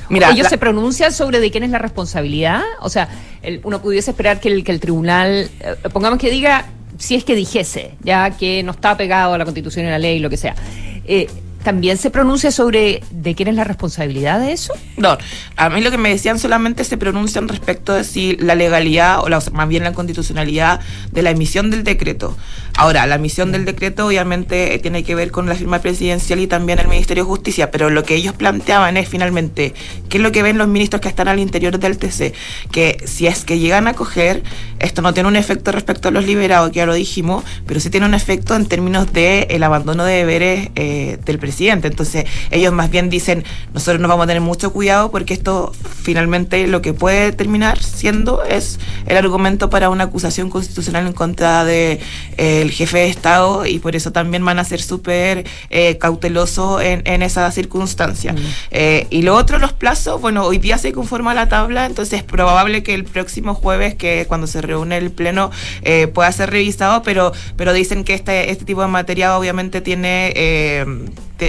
[0.08, 2.62] Mira, ellos se pronuncian sobre de quién es la responsabilidad.
[2.80, 3.08] O sea,
[3.62, 6.66] uno pudiese esperar que el, que el tribunal, eh, pongamos que diga,
[6.98, 9.98] si es que dijese, ya que no está pegado a la constitución y a la
[9.98, 10.54] ley, lo que sea.
[11.04, 11.28] Eh,
[11.62, 14.74] ¿También se pronuncia sobre de quién es la responsabilidad de eso?
[14.96, 15.16] No,
[15.56, 19.28] a mí lo que me decían solamente se pronuncian respecto de si la legalidad o,
[19.52, 20.80] más bien la constitucionalidad
[21.12, 22.36] de la emisión del decreto.
[22.76, 26.78] Ahora, la emisión del decreto obviamente tiene que ver con la firma presidencial y también
[26.78, 29.74] el Ministerio de Justicia, pero lo que ellos planteaban es finalmente
[30.08, 32.32] qué es lo que ven los ministros que están al interior del TC,
[32.70, 34.42] que si es que llegan a coger,
[34.78, 37.90] esto no tiene un efecto respecto a los liberados, que ya lo dijimos, pero sí
[37.90, 41.88] tiene un efecto en términos del el abandono de deberes eh, del presidente.
[41.88, 43.44] Entonces ellos más bien dicen,
[43.74, 48.42] nosotros nos vamos a tener mucho cuidado porque esto finalmente lo que puede terminar siendo
[48.44, 52.00] es el argumento para una acusación constitucional en contra de,
[52.38, 57.02] eh, jefe de Estado y por eso también van a ser súper eh, cautelosos en,
[57.06, 58.32] en, esa circunstancia.
[58.32, 58.38] Mm.
[58.70, 62.24] Eh, y lo otro, los plazos, bueno, hoy día se conforma la tabla, entonces es
[62.24, 65.50] probable que el próximo jueves, que cuando se reúne el Pleno,
[66.14, 70.32] pueda ser revisado, pero, pero dicen que este, este tipo de materia obviamente tiene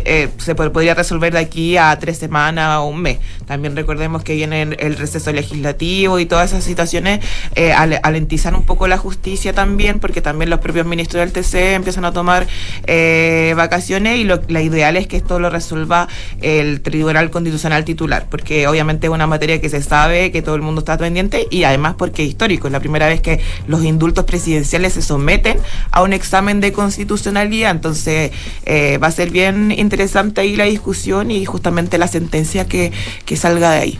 [0.05, 3.19] eh, se podría resolver de aquí a tres semanas o un mes.
[3.45, 7.19] También recordemos que viene el receso legislativo y todas esas situaciones
[7.55, 12.05] eh, alentizan un poco la justicia también, porque también los propios ministros del TC empiezan
[12.05, 12.47] a tomar
[12.87, 16.07] eh, vacaciones y lo, la ideal es que esto lo resuelva
[16.41, 20.61] el Tribunal Constitucional titular, porque obviamente es una materia que se sabe, que todo el
[20.61, 24.25] mundo está pendiente y además porque es histórico, es la primera vez que los indultos
[24.25, 25.57] presidenciales se someten
[25.91, 28.31] a un examen de constitucionalidad, entonces
[28.67, 32.91] va a ser bien interesante ahí la discusión y justamente la sentencia que,
[33.35, 33.99] salga de ahí.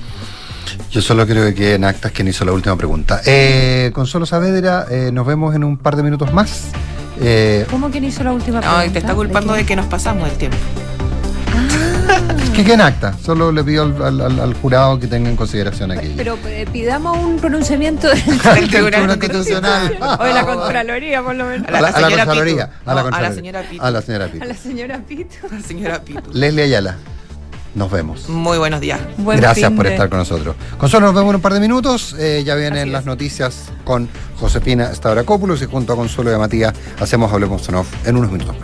[0.92, 3.22] Yo solo creo que quede en actas quien hizo la última pregunta.
[3.26, 6.70] Eh, Consuelo Saavedra, eh, nos vemos en un par de minutos más.
[7.20, 8.86] Eh, ¿Cómo quien hizo la última pregunta?
[8.86, 10.58] No, te está culpando de, que nos pasamos el tiempo.
[12.56, 13.14] Que quede en acta.
[13.24, 16.14] Solo le pido al, jurado que tenga en consideración aquello.
[16.18, 18.08] Pero eh, pidamos un pronunciamiamiento
[18.56, 19.98] del Tribunal Constitucional.
[20.20, 21.68] o de la Contraloría, por lo menos.
[21.68, 22.70] A la, Contraloría.
[22.86, 23.84] A la, señora Pito.
[23.84, 24.44] A la señora Pito.
[24.44, 25.36] A la señora Pito.
[25.50, 26.32] A la señora Pito.
[26.34, 26.98] Leslie Ayala.
[27.76, 28.30] Nos vemos.
[28.30, 29.00] Muy buenos días.
[29.18, 30.56] Gracias por estar con nosotros.
[30.78, 32.16] Con solo nos vemos en un par de minutos.
[32.20, 34.08] Eh, ya vienen las noticias con
[34.40, 38.32] Josefina Stavrakopoulos y junto a Consuelo y a Matías hacemos Hablemos en Off en unos
[38.32, 38.62] minutos más.